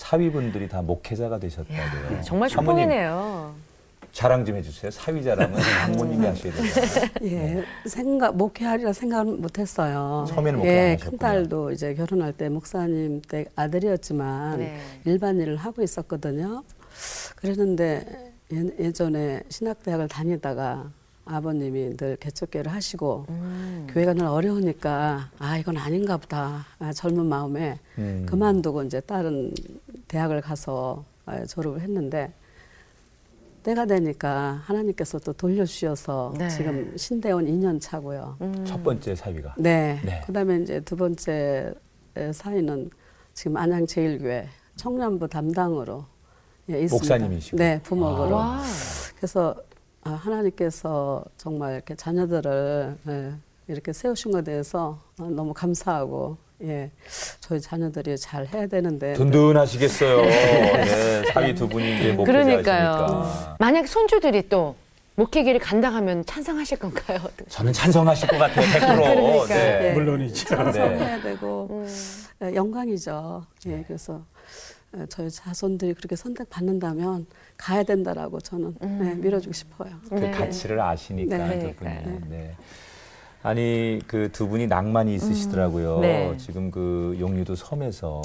사위분들이 0.00 0.66
다 0.66 0.80
목회자가 0.80 1.38
되셨다고요. 1.38 2.22
정말 2.22 2.48
사모님 2.48 2.84
축복이네요. 2.88 3.54
자랑 4.12 4.44
좀 4.46 4.56
해주세요. 4.56 4.90
사위 4.90 5.22
자랑은 5.22 5.60
장모님이 5.60 6.24
하셔야 6.26 6.52
돼요. 6.52 6.64
예, 7.22 7.64
생각 7.86 8.34
목회하리라 8.34 8.94
생각은 8.94 9.42
못했어요. 9.42 10.24
처음에는 10.26 10.58
목회 10.58 10.70
예, 10.70 10.80
안 10.80 10.92
하셨구나. 10.94 11.10
큰 11.10 11.18
딸도 11.18 11.72
이제 11.72 11.94
결혼할 11.94 12.32
때 12.32 12.48
목사님 12.48 13.20
때 13.28 13.44
아들이었지만 13.54 14.58
네. 14.58 14.80
일반 15.04 15.38
일을 15.38 15.56
하고 15.56 15.82
있었거든요. 15.82 16.64
그랬는데 17.36 18.32
예, 18.54 18.84
예전에 18.84 19.42
신학대학을 19.50 20.08
다니다가 20.08 20.90
아버님이 21.26 21.96
늘 21.96 22.16
개척교를 22.16 22.72
하시고 22.72 23.26
음. 23.28 23.86
교회가 23.90 24.14
늘 24.14 24.24
어려우니까 24.24 25.30
아 25.38 25.58
이건 25.58 25.76
아닌가 25.76 26.16
보다 26.16 26.66
아, 26.78 26.92
젊은 26.92 27.26
마음에 27.26 27.78
음. 27.98 28.26
그만두고 28.28 28.82
이제 28.82 28.98
다른 29.00 29.52
대학을 30.10 30.40
가서 30.40 31.04
아, 31.24 31.44
졸업을 31.44 31.80
했는데 31.80 32.32
때가 33.62 33.86
되니까 33.86 34.60
하나님께서 34.64 35.20
또 35.20 35.32
돌려주셔서 35.32 36.34
네. 36.36 36.48
지금 36.48 36.96
신대원 36.96 37.46
2년 37.46 37.80
차고요. 37.80 38.36
음. 38.40 38.64
첫 38.64 38.82
번째 38.82 39.14
사위가. 39.14 39.54
네. 39.58 40.00
네. 40.04 40.20
그다음에 40.26 40.56
이제 40.56 40.80
두 40.80 40.96
번째 40.96 41.72
사위는 42.32 42.90
지금 43.34 43.56
안양 43.56 43.86
제일교회 43.86 44.48
청년부 44.76 45.28
담당으로 45.28 46.04
예, 46.70 46.82
있습니다. 46.82 46.94
목사님이시고. 46.94 47.56
네, 47.56 47.80
부목으로. 47.82 48.34
와. 48.34 48.62
그래서 49.16 49.54
아, 50.02 50.10
하나님께서 50.10 51.24
정말 51.36 51.74
이렇게 51.74 51.94
자녀들을 51.94 52.98
예, 53.08 53.34
이렇게 53.68 53.92
세우신 53.92 54.32
것에 54.32 54.42
대해서 54.42 54.98
어, 55.20 55.24
너무 55.24 55.52
감사하고 55.52 56.36
예, 56.62 56.90
저희 57.40 57.60
자녀들이 57.60 58.16
잘 58.18 58.46
해야 58.46 58.66
되는데 58.66 59.14
든든하시겠어요. 59.14 60.22
네, 60.22 61.22
사위 61.32 61.54
두 61.54 61.68
분이 61.68 61.96
이제 62.00 62.16
그러니까요. 62.16 62.90
목회자시니까. 62.96 63.56
만약 63.58 63.88
손주들이 63.88 64.48
또 64.48 64.76
목회기를 65.16 65.58
간다 65.60 65.88
하면 65.94 66.24
찬성하실 66.24 66.78
건가요? 66.78 67.18
저는 67.48 67.72
찬성하실 67.72 68.28
것 68.28 68.38
같아요. 68.38 68.66
100%. 68.72 68.80
그러니까요. 68.80 69.46
네. 69.46 69.88
예. 69.88 69.92
물론이죠. 69.94 70.48
네. 70.48 70.56
찬성해야 70.56 71.22
되고 71.22 71.68
음. 71.70 71.86
예, 72.42 72.54
영광이죠. 72.54 73.44
예, 73.66 73.84
그래서 73.86 74.22
예, 74.98 75.06
저희 75.08 75.30
자손들이 75.30 75.94
그렇게 75.94 76.14
선택받는다면 76.16 77.26
가야 77.56 77.82
된다라고 77.84 78.40
저는 78.40 78.74
예, 78.82 79.14
밀어주고 79.14 79.52
싶어요. 79.52 79.90
그 80.08 80.14
네. 80.14 80.30
가치를 80.30 80.80
아시니까 80.80 81.36
네. 81.38 81.58
두 81.58 81.58
분이. 81.60 81.76
그러니까요. 81.76 82.20
네. 82.28 82.54
아니 83.42 84.00
그 84.06 84.28
두 84.32 84.48
분이 84.48 84.66
낭만이 84.66 85.14
있으시더라고요. 85.14 85.96
음. 85.96 86.00
네. 86.02 86.36
지금 86.38 86.70
그 86.70 87.16
용유도 87.18 87.54
섬에서 87.54 88.22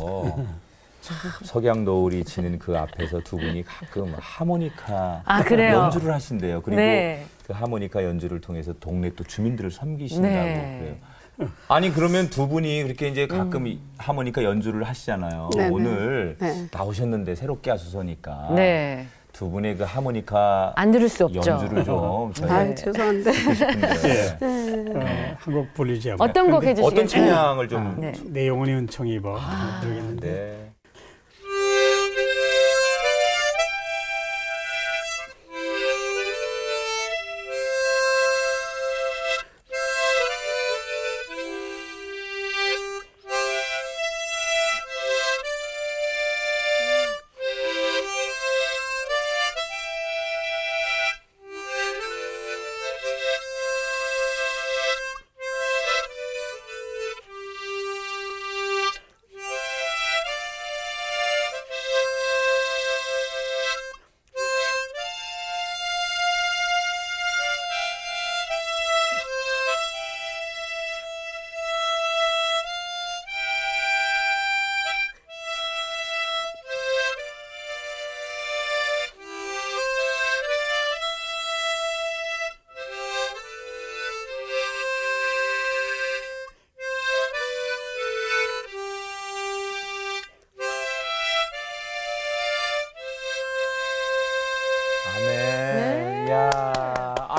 참 1.02 1.16
석양 1.44 1.86
노을이 1.86 2.24
지는 2.26 2.60
그 2.60 2.78
앞에서 2.78 3.22
두 3.22 3.38
분이 3.38 3.64
가끔 3.64 4.14
하모니카 4.18 5.22
아? 5.26 5.44
연주를 5.50 6.14
하신대요. 6.14 6.62
그리고 6.62 6.82
네. 6.82 7.26
그 7.48 7.54
하모니카 7.54 8.04
연주를 8.04 8.42
통해서 8.42 8.74
동네 8.80 9.10
또 9.16 9.24
주민들을 9.24 9.72
섬기신다고 9.72 10.34
네. 10.34 10.78
그래요. 10.80 11.50
아니 11.68 11.92
그러면 11.92 12.30
두 12.30 12.48
분이 12.48 12.84
그렇게 12.84 13.10
이제 13.10 13.28
가끔 13.28 13.68
이 13.68 13.80
하모니카 13.98 14.44
연주를 14.44 14.84
하시잖아요. 14.84 15.50
네, 15.56 15.64
네. 15.64 15.70
오늘 15.70 16.38
네. 16.40 16.68
나오셨는데 16.72 17.36
새롭게 17.36 17.72
하소서니까 17.72 18.52
네. 18.56 19.08
두 19.36 19.50
분의 19.50 19.76
그 19.76 19.84
하모니카 19.84 20.72
안 20.78 20.92
들을 20.92 21.10
수 21.10 21.26
없죠. 21.26 21.42
연주를 21.52 21.84
좀 21.84 22.32
저희 22.34 22.50
아, 22.50 22.64
네. 22.64 22.74
죄송한데 22.74 23.32
듣고 23.34 23.54
싶은데 23.54 24.38
어, 24.96 25.36
한곡 25.40 25.74
불리죠. 25.74 26.16
어떤 26.20 26.50
곡 26.50 26.64
해주시겠어요? 26.64 26.88
어떤 26.88 27.06
찬양을 27.06 27.68
좀 27.68 27.98
네. 28.00 28.14
내 28.28 28.48
영혼이 28.48 28.72
은총 28.72 29.10
입어 29.10 29.38
모르겠는데 29.84 30.65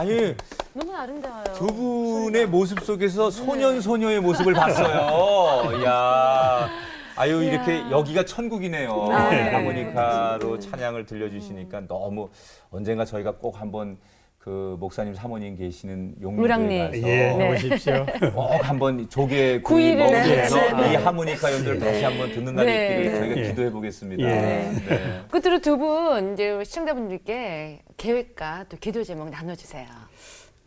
아니 0.07 0.35
너무 0.73 0.95
아름다워요. 0.95 1.45
두 1.55 1.67
분의 1.67 2.47
모습 2.47 2.81
속에서 2.81 3.31
소년 3.31 3.81
소녀의 3.81 4.21
모습을 4.21 4.53
봤어요. 4.55 5.83
야. 5.85 6.69
아유 7.17 7.43
이렇게 7.43 7.81
여기가 7.91 8.25
천국이네요. 8.27 9.09
네. 9.09 9.51
하모니카로 9.51 10.59
찬양을 10.61 11.07
들려주시니까 11.07 11.87
너무 11.89 12.29
언젠가 12.71 13.05
저희가 13.05 13.33
꼭 13.33 13.61
한번 13.61 13.99
그 14.47 14.77
목사님 14.79 15.13
사모님 15.13 15.57
계시는 15.57 16.15
우랑리. 16.23 16.79
가서 16.79 16.97
예, 16.99 17.35
네. 17.37 17.53
오십시오. 17.53 18.07
꼭 18.33 18.51
한번 18.63 19.09
조개 19.11 19.61
구이 19.61 19.83
구이를 19.91 19.97
먹으면서 19.97 20.57
네, 20.57 20.83
네. 20.83 20.93
이 20.93 20.95
하모니카 20.95 21.53
연주를 21.53 21.81
다시 21.81 22.05
한번 22.05 22.31
듣는 22.31 22.55
날이 22.55 22.67
네. 22.71 22.95
있기를 22.95 23.19
저희가 23.19 23.37
예. 23.39 23.49
기도해 23.49 23.71
보겠습니다. 23.73 24.23
예. 24.23 24.71
네. 24.71 25.23
끝으로 25.33 25.59
두 25.59 25.77
분 25.77 26.33
이제 26.35 26.63
시청자분들께 26.63 27.81
계획과 27.97 28.67
또 28.69 28.77
기도 28.77 29.03
제목 29.03 29.31
나눠주세요. 29.31 29.85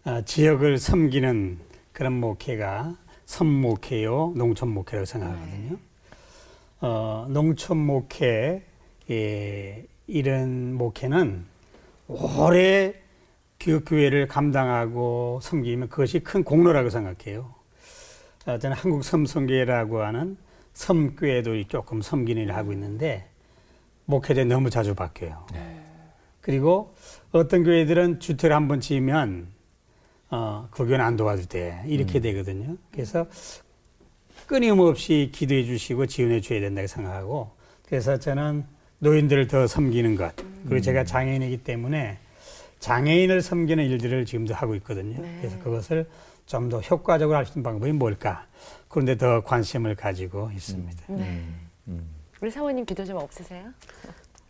아, 0.04 0.22
지역을 0.26 0.78
섬기는 0.78 1.60
그런 1.94 2.20
목회가 2.20 2.98
선목회요, 3.28 4.34
농촌 4.36 4.70
목회라고 4.74 5.06
생각하거든요. 5.06 5.78
어, 6.82 7.28
농촌 7.30 7.78
목회, 7.78 8.62
예, 9.10 9.86
이런 10.06 10.74
목회는 10.74 11.46
오래 12.10 12.94
교육교회를 13.60 14.28
감당하고 14.28 15.40
섬기면 15.42 15.90
그것이 15.90 16.20
큰 16.20 16.44
공로라고 16.44 16.90
생각해요. 16.90 17.54
어, 18.46 18.58
저는 18.58 18.76
한국 18.76 19.04
섬성교회라고 19.04 20.02
하는 20.02 20.38
섬교회도 20.74 21.64
조금 21.68 22.02
섬기는 22.02 22.42
일을 22.44 22.56
하고 22.56 22.72
있는데 22.72 23.28
목회자 24.06 24.46
너무 24.46 24.70
자주 24.70 24.96
바뀌어요. 24.96 25.46
그리고 26.42 26.96
어떤 27.32 27.64
교회들은 27.64 28.20
주택을 28.22 28.56
한 28.56 28.68
번 28.68 28.80
지으면 28.80 29.48
어, 30.32 30.68
그 30.72 30.86
교회는 30.86 31.04
안 31.04 31.18
도와도 31.18 31.44
돼. 31.48 31.84
이렇게 31.86 32.20
되거든요. 32.22 32.78
그래서 32.92 33.28
끊임없이 34.48 35.32
기도해 35.34 35.66
주시고 35.66 36.06
지원해 36.08 36.40
줘야 36.40 36.62
된다고 36.62 36.88
생각하고 36.88 37.52
그래서 37.86 38.18
저는 38.18 38.64
노인들을 39.00 39.48
더 39.48 39.68
섬기는 39.68 40.16
것 40.16 40.34
그리고 40.68 40.82
제가 40.82 41.04
장애인이기 41.04 41.58
때문에 41.58 42.18
장애인을 42.80 43.42
섬기는 43.42 43.84
일들을 43.84 44.26
지금도 44.26 44.54
하고 44.54 44.76
있거든요. 44.76 45.22
네. 45.22 45.38
그래서 45.42 45.60
그것을 45.60 46.08
좀 46.46 46.70
더 46.70 46.80
효과적으로 46.82 47.38
할 47.38 47.46
수 47.46 47.52
있는 47.54 47.64
방법이 47.64 47.92
뭘까? 47.92 48.48
그런데 48.88 49.16
더 49.18 49.42
관심을 49.44 49.96
가지고 49.96 50.50
있습니다. 50.52 51.04
네. 51.10 51.44
우리 52.42 52.50
사모님 52.50 52.86
기도 52.86 53.06
좀 53.06 53.18
없으세요? 53.18 53.70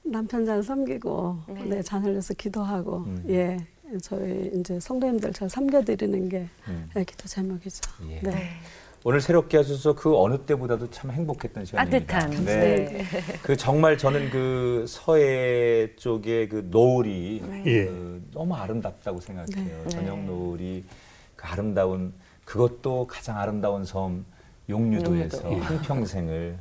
남편 0.04 0.46
잘 0.46 0.63
섬기고 0.63 1.39
네. 1.50 1.63
네, 1.65 1.82
자녀를 1.82 2.13
위해서 2.13 2.34
기도하고 2.34 2.98
음. 3.00 3.26
예 3.30 3.58
저희 4.02 4.50
이제 4.56 4.80
성도님들 4.80 5.34
잘 5.34 5.50
섬겨드리는 5.50 6.30
게 6.30 6.48
음. 6.68 6.89
예, 6.96 7.04
기도 7.04 7.28
제목이죠. 7.28 7.82
예. 8.10 8.20
네. 8.22 8.50
오늘 9.06 9.22
새롭게 9.22 9.58
하셔서 9.58 9.94
그 9.94 10.18
어느 10.18 10.38
때보다도 10.40 10.90
참 10.90 11.12
행복했던 11.12 11.64
시간입니다. 11.66 12.20
따뜻한. 12.20 12.46
네. 12.46 13.06
그 13.42 13.56
정말 13.56 13.98
저는 13.98 14.30
그 14.30 14.86
서해 14.88 15.96
쪽의 15.96 16.50
그 16.50 16.68
노을이 16.70 17.42
예. 17.66 17.86
그 17.86 18.28
너무 18.34 18.56
아름답다고 18.56 19.22
생각해요. 19.22 19.84
네. 19.84 19.90
저녁 19.90 20.20
노을이 20.26 20.84
그 21.38 21.48
아름다운 21.48 22.14
그것도 22.44 23.08
가장 23.08 23.38
아름다운 23.38 23.86
섬 23.86 24.26
용류도에서 24.68 25.44
용류도. 25.46 25.64
한 25.64 25.82
평생을 25.82 26.58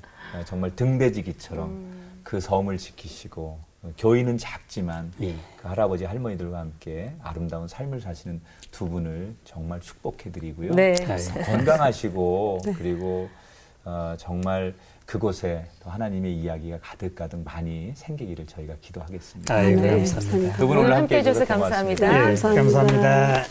정말 0.46 0.77
등대지기처럼 0.77 1.88
그 2.22 2.40
섬을 2.40 2.79
지키시고 2.79 3.59
교인은 3.96 4.38
작지만 4.38 5.12
예. 5.22 5.34
그 5.56 5.68
할아버지 5.68 6.04
할머니들과 6.04 6.58
함께 6.58 7.12
아름다운 7.22 7.68
삶을 7.68 8.00
사시는 8.00 8.40
두 8.70 8.88
분을 8.88 9.34
정말 9.44 9.80
축복해드리고요. 9.80 10.72
네. 10.74 10.94
아유. 11.08 11.44
건강하시고 11.44 12.58
그리고 12.76 13.28
어, 13.84 14.14
정말 14.18 14.74
그곳에 15.06 15.64
또 15.82 15.90
하나님의 15.90 16.34
이야기가 16.36 16.78
가득가득 16.82 17.40
많이 17.44 17.92
생기기를 17.94 18.46
저희가 18.46 18.74
기도하겠습니다. 18.80 19.54
아유, 19.54 19.80
네. 19.80 19.90
감사합니다. 19.90 20.56
두 20.56 20.66
분 20.66 20.76
오늘 20.78 20.94
함께 20.94 21.18
해주셔서 21.18 21.46
감사합니다. 21.46 22.06
예, 22.06 22.18
감사합니다. 22.34 22.62
감사합니다. 22.62 23.44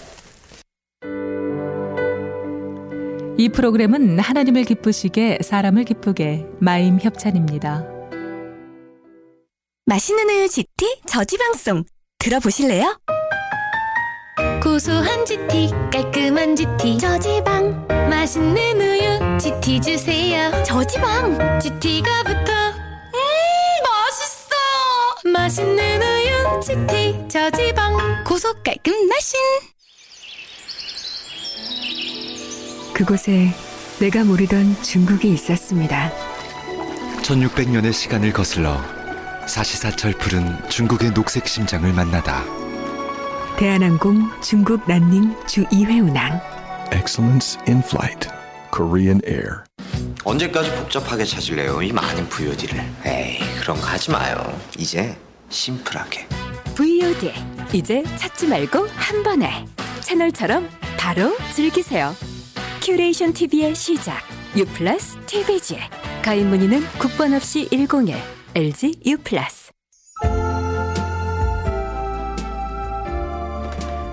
이 3.40 3.50
프로그램은 3.50 4.20
하나님을 4.20 4.64
기쁘시게 4.66 5.40
사람을 5.42 5.86
기쁘게 5.86 6.46
마임 6.60 7.00
협찬입니다. 7.00 7.97
맛있는 9.90 10.30
우유 10.30 10.50
GT 10.50 11.00
저지방송 11.08 11.86
들어보실래요? 12.20 13.00
고소한 14.62 15.26
GT 15.26 15.72
깔끔한 15.94 16.58
GT 16.58 16.98
저지방. 16.98 17.88
맛있는 18.10 18.82
우유 18.82 19.38
GT 19.40 19.80
주세요. 19.80 20.52
저지방. 20.66 21.62
GT가 21.62 22.24
붙어. 22.24 22.52
음 23.14 23.22
맛있어. 23.88 25.32
맛있는 25.32 26.02
우유 26.02 26.60
GT 26.60 27.30
저지방. 27.30 28.26
고소 28.26 28.56
깔끔 28.64 29.08
날씬 29.08 29.40
그곳에 32.94 33.54
내가 34.02 34.26
모르던 34.26 34.84
중국이 34.84 35.30
있었습니다. 35.30 36.12
1600년의 37.22 37.94
시간을 37.94 38.34
거슬러 38.34 38.97
사시사철 39.48 40.14
푸른 40.14 40.58
중국의 40.70 41.14
녹색 41.14 41.48
심장을 41.48 41.92
만나다 41.94 42.44
대한항공 43.58 44.30
중국 44.42 44.88
난닝 44.88 45.36
주 45.48 45.64
2회 45.66 46.00
운항. 46.08 46.40
Excellence 46.94 47.58
in 47.68 47.80
Flight. 47.80 48.30
Korean 48.72 49.20
Air. 49.26 49.64
언제까지 50.24 50.72
복잡하게 50.76 51.26
찾을래요? 51.26 51.82
이 51.82 51.92
많은 51.92 52.30
VOD를. 52.30 52.80
에이, 53.04 53.40
그런 53.60 53.82
거 53.82 53.88
하지 53.88 54.12
마요. 54.12 54.56
이제 54.78 55.18
심플하게. 55.50 56.28
VOD 56.76 57.34
이제 57.74 58.04
찾지 58.16 58.46
말고 58.48 58.88
한 58.94 59.24
번에 59.24 59.66
채널처럼 60.02 60.70
바로 61.00 61.36
즐기세요. 61.56 62.16
큐레이션 62.84 63.34
TV의 63.34 63.74
시작 63.74 64.22
U 64.56 64.66
플러스 64.66 65.18
TVG 65.26 65.80
가입 66.22 66.46
문의는 66.46 66.86
국번 67.00 67.34
없이 67.34 67.68
101 67.72 68.37
LG 68.58 69.02
U 69.06 69.18
플러스. 69.18 69.72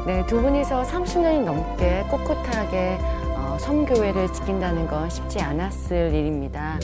네, 0.04 0.26
두 0.26 0.42
분이서 0.42 0.82
30년이 0.82 1.44
넘게 1.44 2.04
꿋꿋하게 2.10 2.98
어, 3.38 3.56
섬교회를 3.58 4.30
지킨다는 4.34 4.86
건 4.86 5.08
쉽지 5.08 5.40
않았을 5.40 6.12
일입니다. 6.12 6.78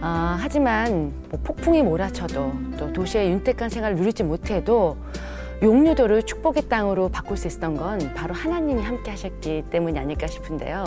아, 0.00 0.36
하지만 0.40 1.12
뭐 1.30 1.38
폭풍이 1.44 1.80
몰아쳐도 1.84 2.52
또 2.76 2.92
도시의 2.92 3.30
윤택한 3.30 3.68
생활을 3.68 3.96
누리지 3.96 4.24
못해도 4.24 4.96
용류도를 5.62 6.24
축복의 6.24 6.68
땅으로 6.68 7.08
바꿀 7.08 7.36
수 7.36 7.46
있었던 7.46 7.76
건 7.76 8.14
바로 8.14 8.34
하나님이 8.34 8.82
함께 8.82 9.12
하셨기 9.12 9.66
때문이 9.70 9.96
아닐까 9.96 10.26
싶은데요. 10.26 10.84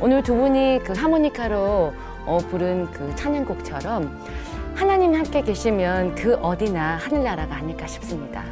오늘 0.00 0.22
두 0.22 0.34
분이 0.34 0.80
그 0.84 0.92
하모니카로 0.92 1.94
어, 2.26 2.38
부른 2.50 2.90
그 2.92 3.16
찬양곡처럼 3.16 4.20
하나님이 4.74 5.16
함께 5.16 5.42
계시면 5.42 6.14
그 6.14 6.34
어디나 6.36 6.96
하늘나라가 6.96 7.56
아닐까 7.56 7.86
싶습니다. 7.86 8.44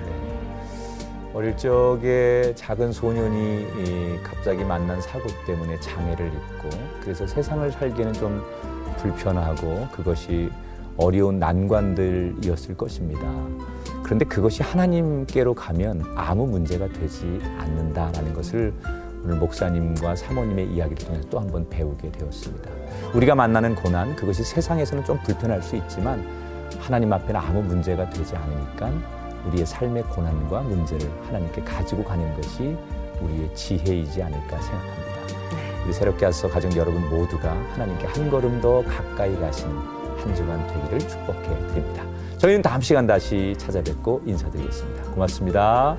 어릴 1.33 1.56
적에 1.56 2.52
작은 2.56 2.92
소년이 2.92 3.62
이 3.62 4.22
갑자기 4.22 4.64
만난 4.64 5.00
사고 5.00 5.24
때문에 5.46 5.78
장애를 5.80 6.26
입고 6.26 6.68
그래서 7.00 7.26
세상을 7.26 7.70
살기에는 7.70 8.12
좀 8.14 8.42
불편하고 8.98 9.88
그것이 9.92 10.50
어려운 10.96 11.38
난관들이었을 11.38 12.76
것입니다. 12.76 13.22
그런데 14.02 14.24
그것이 14.24 14.62
하나님께로 14.62 15.54
가면 15.54 16.04
아무 16.16 16.46
문제가 16.46 16.88
되지 16.88 17.40
않는다라는 17.59 18.35
것을 18.35 18.74
오늘 19.24 19.37
목사님과 19.37 20.16
사모님의 20.16 20.68
이야기를 20.72 21.06
통해서 21.06 21.28
또 21.28 21.38
한 21.38 21.50
번 21.50 21.68
배우게 21.68 22.11
되었습니다. 22.12 22.70
우리가 23.14 23.35
만나는 23.35 23.74
고난, 23.74 24.14
그것이 24.16 24.42
세상에서는 24.44 25.04
좀 25.04 25.18
불편할 25.24 25.62
수 25.62 25.76
있지만 25.76 26.24
하나님 26.78 27.12
앞에는 27.12 27.37
아무 27.37 27.62
문제가 27.62 28.09
되지 28.09 28.37
않으니까 28.37 28.92
우리의 29.48 29.66
삶의 29.66 30.04
고난과 30.04 30.61
문제를 30.62 31.11
하나님께 31.26 31.62
가지고 31.62 32.04
가는 32.04 32.35
것이 32.37 32.76
우리의 33.20 33.54
지혜이지 33.54 34.22
않을까 34.22 34.61
생각합니다. 34.61 35.11
우리 35.85 35.92
새롭게 35.92 36.26
하서 36.26 36.48
가정 36.48 36.70
여러분 36.76 37.09
모두가 37.11 37.50
하나님께 37.72 38.06
한 38.06 38.30
걸음 38.30 38.61
더 38.61 38.83
가까이 38.85 39.35
가신 39.40 39.66
한 40.18 40.35
주간 40.35 40.66
되기를 40.66 40.98
축복해 41.00 41.48
드립니다. 41.68 42.04
저희는 42.38 42.62
다음 42.62 42.80
시간 42.80 43.06
다시 43.06 43.54
찾아뵙고 43.59 44.22
인사드리겠습니다. 44.26 45.02
고맙습니다. 45.12 45.96